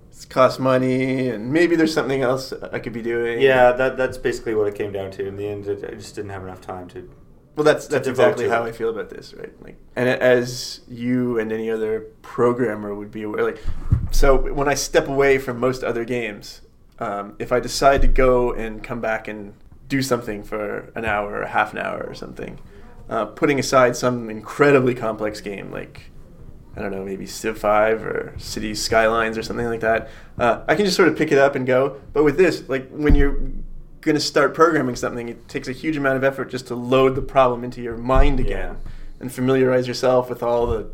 it's 0.09 0.25
cost 0.25 0.59
money, 0.59 1.29
and 1.29 1.51
maybe 1.51 1.75
there's 1.75 1.93
something 1.93 2.21
else 2.21 2.53
I 2.71 2.79
could 2.79 2.93
be 2.93 3.01
doing. 3.01 3.41
Yeah, 3.41 3.71
that 3.71 3.97
that's 3.97 4.17
basically 4.17 4.53
what 4.55 4.67
it 4.67 4.75
came 4.75 4.91
down 4.91 5.09
to. 5.11 5.27
In 5.27 5.35
the 5.35 5.47
end, 5.47 5.67
it, 5.67 5.83
I 5.83 5.95
just 5.95 6.15
didn't 6.15 6.31
have 6.31 6.43
enough 6.43 6.61
time 6.61 6.87
to. 6.89 7.09
Well, 7.55 7.65
that's 7.65 7.87
that's 7.87 8.07
exactly 8.07 8.47
how. 8.47 8.63
I 8.63 8.71
feel 8.71 8.89
about 8.89 9.09
this, 9.09 9.33
right? 9.33 9.51
Like, 9.61 9.77
and 9.95 10.07
as 10.07 10.81
you 10.87 11.37
and 11.37 11.51
any 11.51 11.69
other 11.69 12.05
programmer 12.21 12.95
would 12.95 13.11
be 13.11 13.23
aware, 13.23 13.43
like, 13.43 13.61
so 14.11 14.35
when 14.53 14.69
I 14.69 14.73
step 14.73 15.07
away 15.07 15.37
from 15.37 15.59
most 15.59 15.83
other 15.83 16.05
games, 16.05 16.61
um, 16.99 17.35
if 17.39 17.51
I 17.51 17.59
decide 17.59 18.01
to 18.03 18.07
go 18.07 18.53
and 18.53 18.81
come 18.81 19.01
back 19.01 19.27
and 19.27 19.53
do 19.89 20.01
something 20.01 20.43
for 20.43 20.91
an 20.95 21.03
hour 21.03 21.41
or 21.41 21.45
half 21.45 21.73
an 21.73 21.79
hour 21.79 22.05
or 22.07 22.13
something, 22.13 22.57
uh, 23.09 23.25
putting 23.25 23.59
aside 23.59 23.97
some 23.97 24.29
incredibly 24.29 24.95
complex 24.95 25.41
game 25.41 25.71
like 25.71 26.11
I 26.75 26.81
don't 26.81 26.91
know, 26.91 27.03
maybe 27.03 27.25
Civ 27.25 27.57
5 27.57 28.05
or 28.05 28.33
Cities 28.37 28.81
Skylines 28.81 29.37
or 29.37 29.43
something 29.43 29.65
like 29.65 29.81
that. 29.81 30.09
Uh, 30.37 30.63
I 30.67 30.75
can 30.75 30.85
just 30.85 30.95
sort 30.95 31.09
of 31.09 31.17
pick 31.17 31.31
it 31.31 31.37
up 31.37 31.55
and 31.55 31.67
go. 31.67 31.99
But 32.13 32.23
with 32.23 32.37
this, 32.37 32.67
like 32.69 32.89
when 32.91 33.13
you're 33.13 33.37
going 34.01 34.15
to 34.15 34.21
start 34.21 34.53
programming 34.53 34.95
something, 34.95 35.29
it 35.29 35.47
takes 35.47 35.67
a 35.67 35.71
huge 35.71 35.95
amount 35.95 36.17
of 36.17 36.23
effort 36.23 36.49
just 36.49 36.67
to 36.67 36.75
load 36.75 37.15
the 37.15 37.21
problem 37.21 37.63
into 37.63 37.81
your 37.81 37.97
mind 37.97 38.39
again. 38.39 38.77
and 39.19 39.31
familiarize 39.31 39.87
yourself 39.87 40.29
with 40.29 40.41
all 40.41 40.65
the 40.65 40.89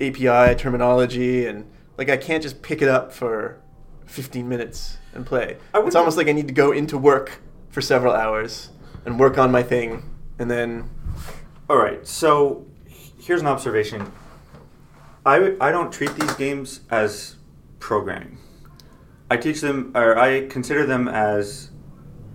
API 0.00 0.56
terminology 0.56 1.46
and 1.46 1.64
like 1.96 2.08
I 2.08 2.16
can't 2.16 2.42
just 2.42 2.60
pick 2.60 2.82
it 2.82 2.88
up 2.88 3.12
for 3.12 3.60
15 4.06 4.48
minutes 4.48 4.98
and 5.14 5.24
play. 5.24 5.56
I 5.72 5.80
It's 5.80 5.94
almost 5.94 6.16
like 6.16 6.26
I 6.26 6.32
need 6.32 6.48
to 6.48 6.54
go 6.54 6.72
into 6.72 6.98
work 6.98 7.40
for 7.70 7.80
several 7.80 8.12
hours 8.12 8.70
and 9.06 9.18
work 9.18 9.38
on 9.38 9.52
my 9.52 9.62
thing 9.62 10.02
and 10.40 10.50
then 10.50 10.90
All 11.70 11.76
right, 11.76 12.04
so 12.06 12.66
here's 13.18 13.40
an 13.40 13.46
observation. 13.46 14.10
I, 15.24 15.54
I 15.60 15.70
don't 15.70 15.92
treat 15.92 16.14
these 16.16 16.32
games 16.34 16.80
as 16.90 17.36
programming. 17.78 18.38
I 19.30 19.36
teach 19.36 19.60
them, 19.60 19.92
or 19.94 20.18
I 20.18 20.46
consider 20.46 20.86
them 20.86 21.06
as 21.06 21.70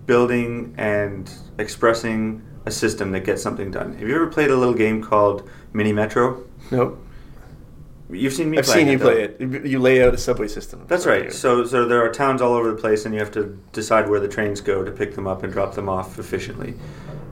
building 0.05 0.73
and 0.77 1.31
expressing 1.57 2.43
a 2.65 2.71
system 2.71 3.11
that 3.11 3.21
gets 3.21 3.41
something 3.41 3.71
done. 3.71 3.93
Have 3.93 4.07
you 4.07 4.15
ever 4.15 4.27
played 4.27 4.49
a 4.49 4.55
little 4.55 4.73
game 4.73 5.01
called 5.01 5.49
Mini 5.73 5.93
Metro? 5.93 6.43
nope. 6.71 6.99
You've 8.09 8.33
seen 8.33 8.51
me 8.51 8.59
I've 8.59 8.67
seen 8.67 8.87
you 8.87 8.97
though. 8.97 9.05
play 9.05 9.23
it. 9.23 9.65
You 9.65 9.79
lay 9.79 10.03
out 10.03 10.13
a 10.13 10.17
subway 10.17 10.47
system. 10.47 10.85
That's 10.87 11.05
right. 11.05 11.25
you. 11.25 11.31
So, 11.31 11.65
so 11.65 11.85
there 11.85 12.05
are 12.05 12.11
towns 12.11 12.41
all 12.41 12.53
over 12.53 12.69
the 12.69 12.77
place, 12.79 13.05
and 13.05 13.13
you 13.13 13.19
have 13.19 13.31
to 13.31 13.59
decide 13.71 14.07
where 14.07 14.19
the 14.19 14.27
trains 14.27 14.61
go 14.61 14.83
to 14.83 14.91
pick 14.91 15.15
them 15.15 15.25
up 15.25 15.43
and 15.43 15.51
drop 15.51 15.73
them 15.73 15.89
off 15.89 16.19
efficiently. 16.19 16.75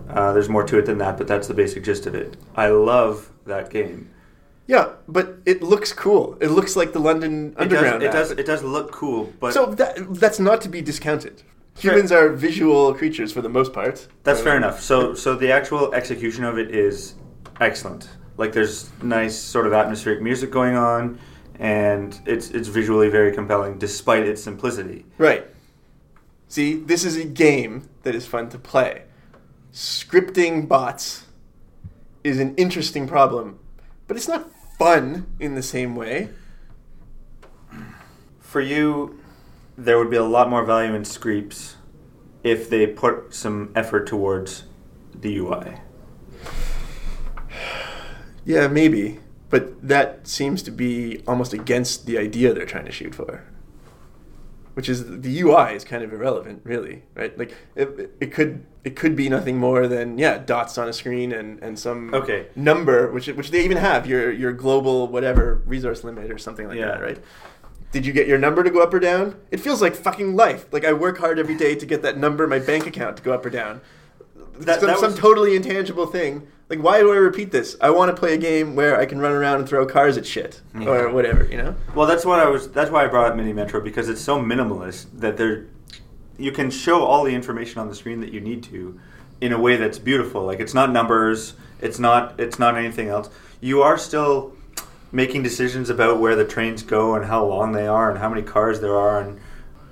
Uh, 0.09 0.33
there's 0.33 0.49
more 0.49 0.63
to 0.63 0.79
it 0.79 0.85
than 0.85 0.97
that, 0.97 1.17
but 1.17 1.27
that's 1.27 1.47
the 1.47 1.53
basic 1.53 1.83
gist 1.83 2.05
of 2.07 2.15
it. 2.15 2.35
I 2.55 2.69
love 2.69 3.31
that 3.45 3.69
game. 3.69 4.09
Yeah, 4.67 4.93
but 5.07 5.37
it 5.45 5.61
looks 5.61 5.93
cool. 5.93 6.37
It 6.41 6.47
looks 6.47 6.75
like 6.75 6.93
the 6.93 6.99
London 6.99 7.53
Underground. 7.57 8.03
It 8.03 8.11
does. 8.11 8.31
It 8.31 8.35
does. 8.35 8.39
It 8.39 8.45
does 8.45 8.63
look 8.63 8.91
cool, 8.91 9.31
but 9.39 9.53
so 9.53 9.67
that, 9.67 10.13
that's 10.15 10.39
not 10.39 10.61
to 10.61 10.69
be 10.69 10.81
discounted. 10.81 11.43
Humans 11.77 12.11
are 12.11 12.29
visual 12.29 12.93
creatures 12.93 13.31
for 13.31 13.41
the 13.41 13.49
most 13.49 13.73
part. 13.73 14.07
that's 14.23 14.41
fair 14.41 14.55
enough. 14.57 14.81
So, 14.81 15.13
so 15.15 15.35
the 15.35 15.51
actual 15.51 15.93
execution 15.93 16.43
of 16.43 16.57
it 16.59 16.73
is 16.75 17.15
excellent. 17.59 18.09
Like 18.37 18.53
there's 18.53 18.89
nice 19.01 19.37
sort 19.37 19.67
of 19.67 19.73
atmospheric 19.73 20.21
music 20.21 20.51
going 20.51 20.75
on, 20.75 21.19
and 21.59 22.19
it's 22.25 22.49
it's 22.51 22.67
visually 22.67 23.09
very 23.09 23.33
compelling 23.33 23.77
despite 23.77 24.23
its 24.23 24.43
simplicity. 24.43 25.05
Right. 25.17 25.45
See, 26.47 26.75
this 26.75 27.03
is 27.05 27.15
a 27.17 27.23
game 27.25 27.89
that 28.03 28.13
is 28.15 28.25
fun 28.25 28.49
to 28.49 28.57
play. 28.59 29.03
Scripting 29.73 30.67
bots 30.67 31.25
is 32.23 32.39
an 32.39 32.55
interesting 32.55 33.07
problem, 33.07 33.59
but 34.07 34.17
it's 34.17 34.27
not 34.27 34.49
fun 34.77 35.27
in 35.39 35.55
the 35.55 35.63
same 35.63 35.95
way. 35.95 36.29
For 38.39 38.59
you, 38.59 39.20
there 39.77 39.97
would 39.97 40.09
be 40.09 40.17
a 40.17 40.23
lot 40.23 40.49
more 40.49 40.63
value 40.65 40.93
in 40.93 41.05
Screeps 41.05 41.75
if 42.43 42.69
they 42.69 42.87
put 42.87 43.33
some 43.33 43.71
effort 43.75 44.07
towards 44.07 44.63
the 45.13 45.37
UI. 45.37 45.75
Yeah, 48.45 48.67
maybe. 48.67 49.19
But 49.49 49.85
that 49.87 50.27
seems 50.27 50.63
to 50.63 50.71
be 50.71 51.21
almost 51.27 51.53
against 51.53 52.05
the 52.05 52.17
idea 52.17 52.53
they're 52.53 52.65
trying 52.65 52.85
to 52.85 52.91
shoot 52.91 53.13
for. 53.13 53.43
Which 54.73 54.87
is 54.87 55.19
the 55.21 55.41
UI 55.41 55.73
is 55.75 55.83
kind 55.83 56.01
of 56.01 56.13
irrelevant, 56.13 56.61
really, 56.63 57.03
right? 57.13 57.37
Like 57.37 57.53
it, 57.75 58.15
it 58.21 58.31
could 58.31 58.65
it 58.85 58.95
could 58.95 59.17
be 59.17 59.27
nothing 59.27 59.57
more 59.57 59.85
than 59.87 60.17
yeah 60.17 60.37
dots 60.37 60.77
on 60.77 60.87
a 60.87 60.93
screen 60.93 61.33
and, 61.33 61.61
and 61.61 61.77
some 61.77 62.13
Okay. 62.13 62.47
number, 62.55 63.11
which 63.11 63.27
which 63.27 63.51
they 63.51 63.65
even 63.65 63.75
have 63.77 64.07
your 64.07 64.31
your 64.31 64.53
global 64.53 65.09
whatever 65.09 65.61
resource 65.65 66.05
limit 66.05 66.31
or 66.31 66.37
something 66.37 66.67
like 66.69 66.77
Yeah. 66.77 66.85
that, 66.87 67.01
right? 67.01 67.19
Did 67.91 68.05
you 68.05 68.13
get 68.13 68.27
your 68.27 68.37
number 68.37 68.63
to 68.63 68.69
go 68.69 68.81
up 68.81 68.93
or 68.93 68.99
down? 68.99 69.35
It 69.51 69.59
feels 69.59 69.81
like 69.81 69.95
fucking 69.95 70.35
life. 70.35 70.65
Like 70.71 70.85
I 70.85 70.93
work 70.93 71.17
hard 71.17 71.39
every 71.39 71.55
day 71.55 71.75
to 71.75 71.85
get 71.85 72.01
that 72.03 72.17
number 72.17 72.43
in 72.45 72.49
my 72.49 72.59
bank 72.59 72.87
account 72.87 73.17
to 73.17 73.23
go 73.23 73.33
up 73.33 73.45
or 73.45 73.49
down. 73.49 73.81
That- 74.59 74.79
some, 74.79 74.87
that 74.87 74.99
some 74.99 75.15
totally 75.15 75.55
intangible 75.55 76.05
thing. 76.05 76.47
Like, 76.69 76.79
why 76.81 76.99
do 77.01 77.11
I 77.11 77.17
repeat 77.17 77.51
this? 77.51 77.75
I 77.81 77.89
want 77.89 78.15
to 78.15 78.17
play 78.17 78.33
a 78.33 78.37
game 78.37 78.75
where 78.77 78.97
I 78.97 79.05
can 79.05 79.19
run 79.19 79.33
around 79.33 79.59
and 79.59 79.67
throw 79.67 79.85
cars 79.85 80.15
at 80.15 80.25
shit 80.25 80.61
or 80.87 81.09
whatever. 81.09 81.45
You 81.51 81.57
know? 81.57 81.75
Well, 81.93 82.07
that's 82.07 82.23
what 82.23 82.39
I 82.39 82.47
was. 82.47 82.71
That's 82.71 82.89
why 82.89 83.03
I 83.03 83.07
brought 83.07 83.29
up 83.29 83.35
Mini 83.35 83.51
Metro 83.51 83.81
because 83.81 84.07
it's 84.07 84.21
so 84.21 84.39
minimalist 84.39 85.07
that 85.19 85.35
there, 85.35 85.65
you 86.37 86.53
can 86.53 86.71
show 86.71 87.03
all 87.03 87.25
the 87.25 87.35
information 87.35 87.79
on 87.81 87.89
the 87.89 87.95
screen 87.95 88.21
that 88.21 88.31
you 88.31 88.39
need 88.39 88.63
to, 88.63 88.97
in 89.41 89.51
a 89.51 89.59
way 89.59 89.75
that's 89.75 89.99
beautiful. 89.99 90.45
Like 90.45 90.61
it's 90.61 90.73
not 90.73 90.91
numbers. 90.91 91.55
It's 91.81 91.99
not. 91.99 92.39
It's 92.39 92.57
not 92.57 92.77
anything 92.77 93.09
else. 93.09 93.29
You 93.59 93.81
are 93.81 93.97
still 93.97 94.55
making 95.11 95.43
decisions 95.43 95.89
about 95.89 96.19
where 96.19 96.35
the 96.35 96.45
trains 96.45 96.83
go 96.83 97.15
and 97.15 97.25
how 97.25 97.45
long 97.45 97.71
they 97.71 97.87
are 97.87 98.09
and 98.09 98.19
how 98.19 98.29
many 98.29 98.41
cars 98.41 98.79
there 98.79 98.95
are 98.95 99.21
and 99.21 99.39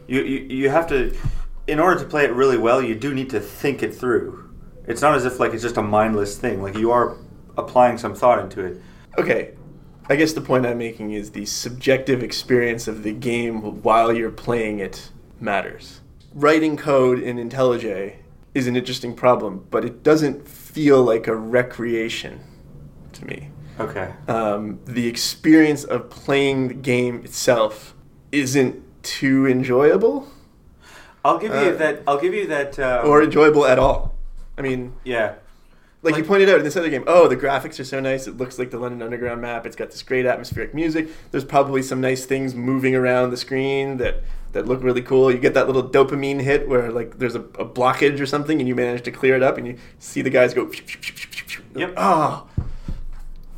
you 0.08 0.24
you, 0.24 0.40
you 0.40 0.70
have 0.70 0.88
to. 0.88 1.16
In 1.68 1.80
order 1.80 2.00
to 2.00 2.06
play 2.06 2.26
it 2.26 2.32
really 2.32 2.58
well, 2.58 2.82
you 2.82 2.96
do 2.96 3.14
need 3.14 3.30
to 3.30 3.40
think 3.40 3.84
it 3.84 3.94
through. 3.94 4.50
It's 4.88 5.02
not 5.02 5.14
as 5.14 5.24
if 5.26 5.40
like 5.40 5.54
it's 5.54 5.62
just 5.62 5.78
a 5.78 5.84
mindless 5.84 6.36
thing. 6.38 6.64
Like 6.64 6.76
you 6.76 6.92
are 6.92 7.16
applying 7.58 7.98
some 8.00 8.16
thought 8.16 8.40
into 8.40 8.66
it. 8.66 8.82
Okay. 9.18 9.54
I 10.12 10.16
guess 10.16 10.34
the 10.34 10.42
point 10.42 10.66
I'm 10.66 10.80
making 10.80 11.12
is 11.12 11.30
the 11.30 11.46
subjective 11.46 12.24
experience 12.24 12.88
of 12.88 13.04
the 13.04 13.14
game 13.14 13.84
while 13.84 14.12
you're 14.12 14.32
playing 14.32 14.80
it 14.80 15.12
matters. 15.40 16.02
Writing 16.34 16.76
code 16.76 17.20
in 17.20 17.38
IntelliJ 17.38 18.16
is 18.56 18.66
an 18.66 18.76
interesting 18.76 19.16
problem, 19.16 19.68
but 19.70 19.86
it 19.86 20.02
doesn't 20.02 20.48
feel 20.48 21.04
like 21.04 21.28
a 21.28 21.36
recreation 21.36 22.40
to 23.14 23.26
me. 23.26 23.50
Okay. 23.80 24.12
um, 24.28 24.80
the 24.86 25.08
experience 25.08 25.84
of 25.84 26.10
playing 26.10 26.68
the 26.68 26.74
game 26.74 27.24
itself 27.24 27.96
isn't 28.32 28.84
too 29.04 29.48
enjoyable 29.48 30.28
I'll 31.24 31.38
give 31.38 31.52
you 31.52 31.58
Uh, 31.58 31.76
that. 31.78 32.02
I'll 32.08 32.20
give 32.20 32.34
you 32.34 32.48
that. 32.48 32.80
Um, 32.80 33.06
or 33.08 33.22
enjoyable 33.22 33.66
at 33.66 33.78
all. 33.78 34.16
I 34.58 34.62
mean, 34.62 34.94
yeah. 35.04 35.34
like, 36.02 36.16
you 36.16 36.24
pointed 36.24 36.50
out 36.50 36.60
in 36.60 36.64
this 36.64 36.78
other 36.78 36.90
game, 36.90 37.04
oh, 37.08 37.28
the 37.28 37.36
graphics 37.36 37.78
are 37.80 37.84
so 37.84 38.00
nice. 38.00 38.26
It 38.26 38.38
looks 38.38 38.58
like 38.58 38.72
the 38.72 38.78
London 38.80 39.02
Underground 39.02 39.42
map. 39.42 39.66
It's 39.66 39.76
got 39.76 39.92
this 39.92 40.02
great 40.02 40.26
atmospheric 40.26 40.74
music. 40.74 41.10
There's 41.32 41.44
probably 41.44 41.82
some 41.82 42.00
nice 42.00 42.26
things 42.26 42.56
moving 42.56 42.96
around 42.96 43.32
the 43.32 43.38
screen 43.38 43.98
that 43.98 44.24
that 44.54 44.66
look 44.66 44.82
really 44.82 45.02
cool. 45.02 45.30
You 45.30 45.38
get 45.38 45.54
that 45.56 45.68
little 45.68 45.88
dopamine 45.88 46.42
hit 46.42 46.68
where 46.70 46.90
like 46.90 47.20
there's 47.20 47.36
a, 47.36 47.42
a 47.42 47.66
blockage 47.66 48.20
or 48.22 48.26
something, 48.26 48.60
and 48.60 48.68
you 48.68 48.74
manage 48.74 49.04
to 49.04 49.12
clear 49.12 49.36
it 49.36 49.44
up, 49.44 49.58
and 49.58 49.68
you 49.68 49.78
see 50.00 50.22
the 50.22 50.30
guys 50.30 50.54
go. 50.54 50.72
Yep. 51.76 51.94
Oh, 51.98 52.48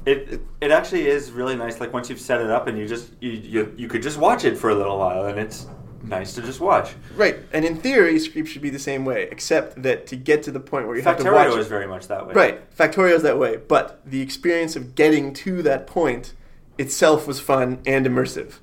It 0.05 0.41
it 0.59 0.71
actually 0.71 1.07
is 1.07 1.31
really 1.31 1.55
nice. 1.55 1.79
Like 1.79 1.93
once 1.93 2.09
you've 2.09 2.19
set 2.19 2.41
it 2.41 2.49
up 2.49 2.67
and 2.67 2.77
you 2.77 2.87
just 2.87 3.11
you, 3.19 3.31
you 3.31 3.73
you 3.77 3.87
could 3.87 4.01
just 4.01 4.17
watch 4.17 4.45
it 4.45 4.57
for 4.57 4.69
a 4.69 4.75
little 4.75 4.97
while, 4.97 5.25
and 5.25 5.39
it's 5.39 5.67
nice 6.03 6.33
to 6.33 6.41
just 6.41 6.59
watch. 6.59 6.93
right. 7.15 7.37
And 7.53 7.63
in 7.63 7.75
theory, 7.77 8.15
Screep 8.15 8.47
should 8.47 8.61
be 8.63 8.71
the 8.71 8.79
same 8.79 9.05
way, 9.05 9.27
except 9.31 9.81
that 9.83 10.07
to 10.07 10.15
get 10.15 10.41
to 10.43 10.51
the 10.51 10.59
point 10.59 10.87
where 10.87 10.95
you 10.95 11.03
have 11.03 11.17
to 11.17 11.23
watch 11.23 11.47
Factorio 11.47 11.57
is 11.57 11.67
very 11.67 11.87
much 11.87 12.07
that 12.07 12.25
way. 12.25 12.33
Right, 12.33 12.75
Factorio 12.75 13.13
is 13.13 13.21
that 13.21 13.37
way, 13.37 13.57
but 13.57 14.01
the 14.03 14.21
experience 14.21 14.75
of 14.75 14.95
getting 14.95 15.33
to 15.33 15.61
that 15.61 15.85
point 15.85 16.33
itself 16.77 17.27
was 17.27 17.39
fun 17.39 17.79
and 17.85 18.05
immersive. 18.07 18.55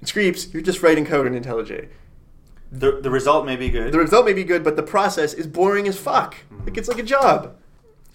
In 0.00 0.06
Screeps, 0.06 0.52
you're 0.52 0.62
just 0.62 0.82
writing 0.82 1.04
code 1.04 1.26
in 1.26 1.34
IntelliJ. 1.42 1.88
The 2.70 3.00
the 3.00 3.10
result 3.10 3.46
may 3.46 3.56
be 3.56 3.70
good. 3.70 3.92
The 3.92 3.98
result 3.98 4.24
may 4.24 4.32
be 4.32 4.44
good, 4.44 4.62
but 4.62 4.76
the 4.76 4.82
process 4.82 5.34
is 5.34 5.46
boring 5.46 5.88
as 5.88 5.98
fuck. 5.98 6.36
Like 6.64 6.76
it's 6.76 6.88
like 6.88 6.98
a 6.98 7.02
job, 7.04 7.56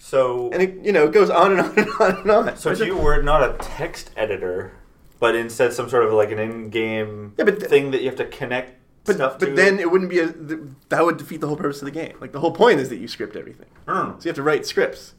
so 0.04 0.50
and 0.52 0.60
it 0.60 0.74
you 0.84 0.90
know 0.92 1.04
it 1.04 1.12
goes 1.12 1.30
on 1.30 1.52
and 1.52 1.60
on 1.60 1.78
and 1.78 1.88
on 2.00 2.16
and 2.22 2.30
on. 2.30 2.56
so 2.56 2.70
if 2.70 2.80
you 2.80 2.96
were 2.96 3.22
not 3.22 3.40
a 3.42 3.56
text 3.60 4.10
editor, 4.16 4.72
but 5.20 5.36
instead 5.36 5.72
some 5.72 5.88
sort 5.88 6.04
of 6.04 6.12
like 6.12 6.32
an 6.32 6.40
in-game 6.40 7.34
Yeah, 7.38 7.44
but 7.44 7.60
th- 7.60 7.70
thing 7.70 7.92
that 7.92 8.00
you 8.02 8.08
have 8.08 8.16
to 8.18 8.26
connect 8.26 8.78
but, 9.04 9.14
stuff 9.14 9.38
but 9.38 9.46
to. 9.46 9.52
then 9.54 9.78
it 9.78 9.90
wouldn't 9.92 10.10
be 10.10 10.18
a 10.18 10.32
th- 10.32 10.58
that 10.88 11.04
would 11.04 11.18
defeat 11.18 11.40
the 11.40 11.46
whole 11.46 11.56
purpose 11.56 11.80
of 11.80 11.86
the 11.86 11.92
game. 11.92 12.16
Like 12.20 12.32
the 12.32 12.40
whole 12.40 12.50
point 12.52 12.80
is 12.80 12.88
that 12.88 12.96
you 12.96 13.06
script 13.06 13.36
everything, 13.36 13.68
Mm. 13.86 14.18
so 14.20 14.24
you 14.24 14.28
have 14.30 14.36
to 14.36 14.42
write 14.42 14.66
scripts. 14.66 15.14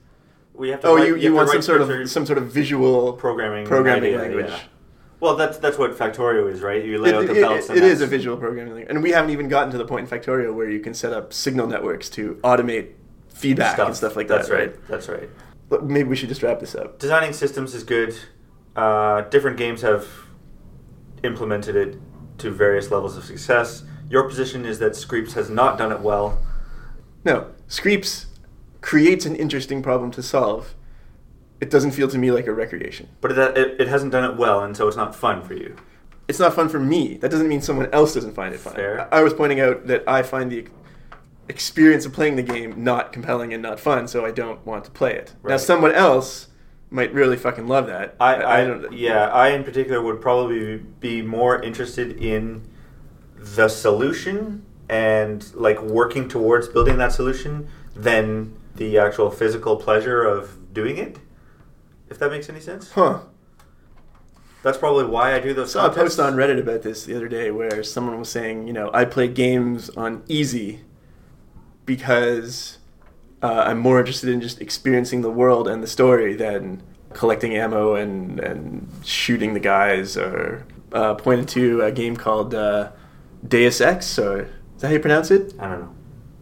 we 0.54 0.70
have 0.70 0.82
to. 0.82 0.88
Oh, 0.88 0.96
write- 0.98 1.08
you, 1.08 1.14
have 1.16 1.24
you 1.24 1.34
want 1.34 1.50
some 1.50 1.62
sort 1.62 1.80
of 1.82 2.10
some 2.10 2.26
sort 2.26 2.38
of 2.38 2.52
visual 2.52 3.14
programming 3.14 3.66
programming 3.66 4.16
idea, 4.16 4.20
language. 4.20 4.48
yeah. 4.50 4.60
Well, 5.22 5.38
that's 5.38 5.58
that's 5.60 5.78
what 5.78 5.98
Factorio 5.98 6.52
is, 6.52 6.62
right? 6.62 6.84
You 6.84 6.98
lay 7.00 7.10
It, 7.12 7.16
out 7.16 7.28
the 7.28 7.34
belts. 7.36 7.70
it- 7.70 7.78
and 7.78 7.78
it 7.78 7.84
is 7.86 8.02
a 8.02 8.08
visual 8.08 8.36
programming 8.36 8.74
language, 8.74 8.90
and 8.94 9.02
we 9.02 9.12
haven't 9.12 9.32
even 9.32 9.48
gotten 9.48 9.72
to 9.72 9.78
the 9.78 9.86
point 9.86 10.12
in 10.12 10.20
Factorio 10.20 10.54
where 10.54 10.70
you 10.70 10.82
can 10.82 10.94
set 10.94 11.14
up 11.14 11.32
signal 11.32 11.68
networks 11.68 12.10
to 12.10 12.36
automate 12.44 12.90
feedback 13.34 13.78
and 13.80 13.96
stuff 13.96 14.16
like 14.16 14.28
that. 14.28 14.38
That's 14.38 14.50
that. 14.50 14.56
right. 14.56 14.88
That's 14.88 15.10
right. 15.10 15.30
But 15.70 15.86
maybe 15.86 16.10
we 16.10 16.16
should 16.16 16.30
just 16.30 16.44
wrap 16.44 16.60
this 16.60 16.76
up. 16.76 17.00
Designing 17.00 17.34
systems 17.34 17.74
is 17.74 17.84
good. 17.84 18.16
Uh, 18.76 19.22
different 19.22 19.58
games 19.58 19.82
have 19.82 20.08
implemented 21.24 21.76
it 21.76 21.98
to 22.40 22.52
various 22.52 22.92
levels 22.92 23.18
of 23.18 23.24
success. 23.24 23.84
Your 24.10 24.28
position 24.28 24.66
is 24.66 24.80
that 24.80 24.96
Screeps 24.96 25.34
has 25.34 25.50
not 25.50 25.78
done 25.78 25.92
it 25.92 26.02
well. 26.02 26.42
No, 27.26 27.52
Screeps 27.68 28.28
creates 28.82 29.26
an 29.26 29.36
interesting 29.36 29.82
problem 29.82 30.12
to 30.12 30.22
solve. 30.24 30.76
It 31.62 31.70
doesn't 31.70 31.92
feel 31.92 32.10
to 32.10 32.18
me 32.18 32.32
like 32.32 32.48
a 32.48 32.54
recreation. 32.54 33.08
But 33.22 33.32
it, 33.32 33.58
it, 33.58 33.82
it 33.82 33.88
hasn't 33.88 34.12
done 34.12 34.30
it 34.30 34.38
well, 34.38 34.62
and 34.62 34.76
so 34.76 34.88
it's 34.88 34.98
not 34.98 35.16
fun 35.16 35.42
for 35.42 35.54
you. 35.54 35.76
It's 36.28 36.40
not 36.40 36.54
fun 36.54 36.68
for 36.70 36.80
me. 36.80 37.18
That 37.18 37.32
doesn't 37.32 37.48
mean 37.48 37.62
someone 37.62 37.90
else 37.94 38.14
doesn't 38.14 38.34
find 38.34 38.54
it 38.54 38.60
fun. 38.60 38.74
Fair. 38.76 39.14
I 39.14 39.20
I 39.20 39.24
was 39.24 39.34
pointing 39.34 39.60
out 39.60 39.88
that 39.88 40.04
I 40.08 40.24
find 40.24 40.52
the 40.52 40.68
experience 41.50 42.06
of 42.06 42.14
playing 42.14 42.36
the 42.36 42.44
game 42.44 42.84
not 42.84 43.12
compelling 43.12 43.54
and 43.54 43.62
not 43.62 43.80
fun, 43.80 44.08
so 44.08 44.26
I 44.26 44.32
don't 44.32 44.66
want 44.66 44.86
to 44.86 44.92
play 44.92 45.14
it. 45.14 45.34
Now, 45.44 45.58
someone 45.58 45.92
else 45.92 46.48
might 46.90 47.14
really 47.14 47.38
fucking 47.38 47.68
love 47.68 47.88
that. 47.88 48.16
I, 48.20 48.62
I, 48.62 48.64
don't. 48.66 48.94
yeah, 48.94 49.28
I 49.30 49.50
in 49.50 49.64
particular 49.64 50.02
would 50.02 50.22
probably 50.22 50.78
be 50.78 51.22
more 51.22 51.62
interested 51.62 52.18
in 52.18 52.68
the 53.36 53.68
solution 53.68 54.66
and 54.88 55.54
like 55.56 55.82
working 55.82 56.30
towards 56.30 56.68
building 56.68 56.98
that 56.98 57.12
solution 57.12 57.68
than 57.96 58.56
the 58.76 58.98
actual 58.98 59.32
physical 59.32 59.76
pleasure 59.76 60.24
of 60.24 60.74
doing 60.74 60.98
it. 60.98 61.20
If 62.10 62.20
that 62.20 62.30
makes 62.30 62.48
any 62.50 62.60
sense. 62.60 62.92
Huh. 62.92 63.22
That's 64.62 64.78
probably 64.78 65.06
why 65.06 65.36
I 65.36 65.40
do 65.40 65.54
those. 65.54 65.72
saw 65.72 65.88
a 65.88 65.90
post 65.94 66.20
on 66.20 66.36
Reddit 66.36 66.60
about 66.60 66.84
this 66.84 67.06
the 67.06 67.16
other 67.16 67.28
day 67.28 67.52
where 67.52 67.84
someone 67.84 68.18
was 68.18 68.30
saying, 68.30 68.68
you 68.68 68.74
know, 68.74 68.90
I 68.94 69.04
play 69.06 69.28
games 69.28 69.90
on 69.90 70.24
easy 70.28 70.82
because 71.86 72.78
uh, 73.42 73.64
I'm 73.68 73.80
more 73.80 74.00
interested 74.00 74.30
in 74.30 74.42
just 74.42 74.62
experiencing 74.62 75.22
the 75.22 75.32
world 75.32 75.68
and 75.68 75.84
the 75.84 75.88
story 75.88 76.36
than 76.36 76.82
collecting 77.14 77.56
ammo 77.56 77.96
and, 77.96 78.40
and 78.40 78.90
shooting 79.04 79.54
the 79.54 79.60
guys. 79.60 80.18
Or 80.18 80.66
uh, 80.92 81.16
pointed 81.16 81.48
to 81.50 81.82
a 81.82 81.92
game 81.92 82.16
called 82.16 82.54
uh, 82.54 82.92
Deus 83.48 83.82
Ex, 83.82 84.18
or 84.20 84.44
is 84.44 84.82
that 84.82 84.88
how 84.88 84.94
you 84.94 85.00
pronounce 85.00 85.32
it? 85.32 85.54
I 85.60 85.68
don't 85.68 85.82
know. 85.82 85.96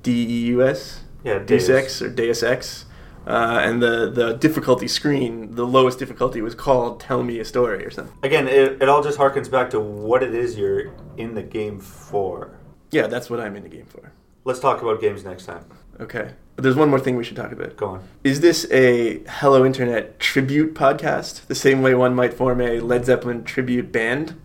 D 0.04 0.12
E 0.12 0.46
U 0.48 0.64
S? 0.64 1.04
Yeah, 1.24 1.40
Deus 1.40 1.68
Deus. 1.68 1.70
Ex 1.70 2.02
or 2.02 2.10
Deus 2.10 2.44
Ex. 2.44 2.86
Uh, 3.28 3.60
and 3.62 3.84
the, 3.84 4.10
the 4.10 4.34
difficulty 4.34 4.88
screen, 4.88 5.54
the 5.54 5.66
lowest 5.66 6.00
difficulty 6.00 6.42
was 6.42 6.56
called 6.56 7.00
Tell 7.00 7.22
Me 7.22 7.40
a 7.40 7.46
Story 7.46 7.86
or 7.86 7.92
something. 7.92 8.16
Again, 8.24 8.48
it, 8.48 8.82
it 8.82 8.90
all 8.90 9.04
just 9.04 9.20
harkens 9.20 9.50
back 9.50 9.70
to 9.70 9.80
what 9.80 10.24
it 10.24 10.34
is 10.34 10.58
you're 10.58 10.92
in 11.18 11.36
the 11.36 11.44
game 11.44 11.80
for. 11.80 12.58
Yeah, 12.90 13.06
that's 13.06 13.30
what 13.30 13.40
I'm 13.40 13.56
in 13.56 13.62
the 13.62 13.70
game 13.70 13.86
for. 13.86 14.12
Let's 14.44 14.60
talk 14.60 14.82
about 14.82 15.00
games 15.00 15.24
next 15.24 15.46
time. 15.46 15.66
Okay. 16.00 16.32
There's 16.56 16.76
one 16.76 16.90
more 16.90 17.00
thing 17.00 17.16
we 17.16 17.24
should 17.24 17.36
talk 17.36 17.52
about. 17.52 17.78
Go 17.78 17.88
on. 17.88 18.04
Is 18.24 18.42
this 18.42 18.70
a 18.72 19.22
Hello 19.28 19.66
Internet 19.66 20.20
tribute 20.20 20.74
podcast? 20.74 21.46
The 21.48 21.56
same 21.56 21.82
way 21.82 21.94
one 21.94 22.16
might 22.16 22.34
form 22.34 22.60
a 22.60 22.80
Led 22.80 23.06
Zeppelin 23.06 23.44
tribute 23.44 23.92
band? 23.92 24.40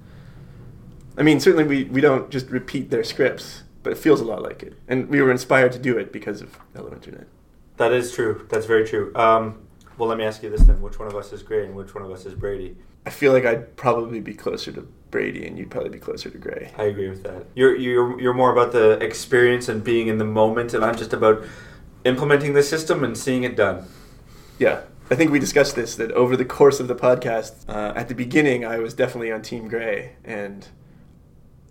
I 1.17 1.23
mean, 1.23 1.41
certainly 1.41 1.65
we, 1.65 1.85
we 1.85 2.01
don't 2.03 2.31
just 2.31 2.51
repeat 2.51 2.91
their 2.91 3.05
scripts, 3.05 3.63
but 3.83 3.93
it 3.93 3.97
feels 3.97 4.21
a 4.21 4.25
lot 4.25 4.43
like 4.43 4.63
it. 4.63 4.79
And 4.87 5.09
we 5.09 5.23
were 5.23 5.31
inspired 5.31 5.73
to 5.73 5.79
do 5.79 5.97
it 5.97 6.13
because 6.13 6.43
of 6.43 6.59
Hello 6.75 6.93
Internet. 6.93 7.27
That 7.79 7.93
is 7.93 8.13
true. 8.13 8.47
That's 8.51 8.67
very 8.67 8.87
true. 8.87 9.13
Um, 9.15 9.67
well, 9.97 10.09
let 10.09 10.19
me 10.19 10.25
ask 10.25 10.43
you 10.43 10.51
this 10.51 10.63
then: 10.63 10.81
Which 10.83 10.99
one 10.99 11.09
of 11.09 11.17
us 11.17 11.33
is 11.33 11.43
Gray 11.43 11.65
and 11.65 11.75
which 11.75 11.95
one 11.95 12.05
of 12.05 12.11
us 12.11 12.27
is 12.27 12.35
Brady? 12.35 12.77
I 13.07 13.11
feel 13.11 13.33
like 13.33 13.47
I'd 13.47 13.77
probably 13.77 14.21
be 14.21 14.35
closer 14.35 14.73
to 14.73 14.87
Brady 15.16 15.46
and 15.46 15.57
you'd 15.57 15.70
probably 15.70 15.88
be 15.88 15.98
closer 15.98 16.29
to 16.29 16.37
Gray. 16.37 16.70
I 16.76 16.85
agree 16.85 17.09
with 17.09 17.22
that. 17.22 17.46
You're 17.55 17.74
you're 17.74 18.20
you're 18.20 18.35
more 18.35 18.52
about 18.52 18.72
the 18.72 18.98
experience 19.02 19.66
and 19.66 19.83
being 19.83 20.09
in 20.09 20.18
the 20.18 20.26
moment, 20.26 20.74
and 20.74 20.85
I'm 20.85 20.94
just 20.94 21.14
about 21.14 21.42
implementing 22.05 22.52
the 22.52 22.62
system 22.62 23.02
and 23.02 23.16
seeing 23.16 23.42
it 23.42 23.57
done. 23.57 23.87
Yeah. 24.59 24.83
I 25.11 25.14
think 25.14 25.31
we 25.31 25.38
discussed 25.38 25.74
this 25.74 25.96
that 25.96 26.12
over 26.12 26.37
the 26.37 26.44
course 26.44 26.81
of 26.81 26.88
the 26.88 26.94
podcast, 26.94 27.66
uh, 27.66 27.94
at 27.96 28.09
the 28.09 28.14
beginning, 28.14 28.66
I 28.66 28.79
was 28.79 28.92
definitely 28.92 29.33
on 29.33 29.40
Team 29.40 29.68
Gray. 29.68 30.16
And 30.22 30.68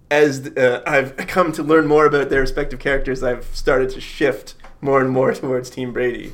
as 0.10 0.48
uh, 0.58 0.82
I've 0.88 1.16
come 1.28 1.52
to 1.52 1.62
learn 1.62 1.86
more 1.86 2.08
about 2.08 2.30
their 2.32 2.42
respective 2.42 2.80
characters, 2.80 3.22
I've 3.22 3.46
started 3.54 3.92
to 3.92 4.02
shift 4.02 4.56
more 4.82 5.02
and 5.02 5.12
more 5.12 5.34
towards 5.42 5.70
Team 5.70 5.94
Brady. 5.94 6.32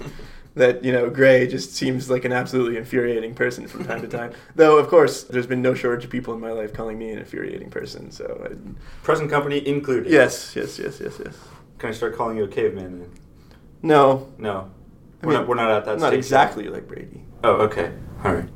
That, 0.56 0.84
you 0.84 0.92
know, 0.92 1.10
Gray 1.10 1.48
just 1.48 1.74
seems 1.76 2.10
like 2.10 2.26
an 2.26 2.34
absolutely 2.34 2.78
infuriating 2.78 3.34
person 3.36 3.68
from 3.68 3.86
time 3.86 4.02
to 4.02 4.08
time. 4.18 4.34
Though, 4.56 4.78
of 4.78 4.88
course, 4.90 5.24
there's 5.24 5.48
been 5.48 5.62
no 5.62 5.74
shortage 5.74 6.06
of 6.06 6.10
people 6.12 6.34
in 6.34 6.40
my 6.42 6.52
life 6.52 6.74
calling 6.74 6.98
me 7.00 7.12
an 7.12 7.20
infuriating 7.20 7.70
person. 7.70 8.12
So, 8.12 8.46
I, 8.50 8.56
Present 9.04 9.30
company 9.30 9.66
included. 9.68 10.12
yes, 10.12 10.56
yes, 10.56 10.78
yes, 10.78 11.00
yes, 11.00 11.20
yes. 11.24 11.38
Can 11.78 11.90
I 11.90 11.94
start 11.94 12.16
calling 12.16 12.38
you 12.38 12.44
a 12.44 12.48
caveman 12.48 13.00
then? 13.00 13.12
No, 13.82 14.32
No. 14.38 14.70
I 15.24 15.28
We're, 15.28 15.32
mean, 15.34 15.40
not, 15.42 15.48
we're 15.48 15.56
not 15.56 15.72
at 15.72 15.86
that 15.86 16.00
not 16.00 16.08
stage. 16.08 16.18
exactly 16.18 16.68
like 16.68 16.88
Brady. 16.88 17.24
Oh, 17.44 17.54
okay. 17.62 17.94
All 18.24 18.34
right. 18.34 18.50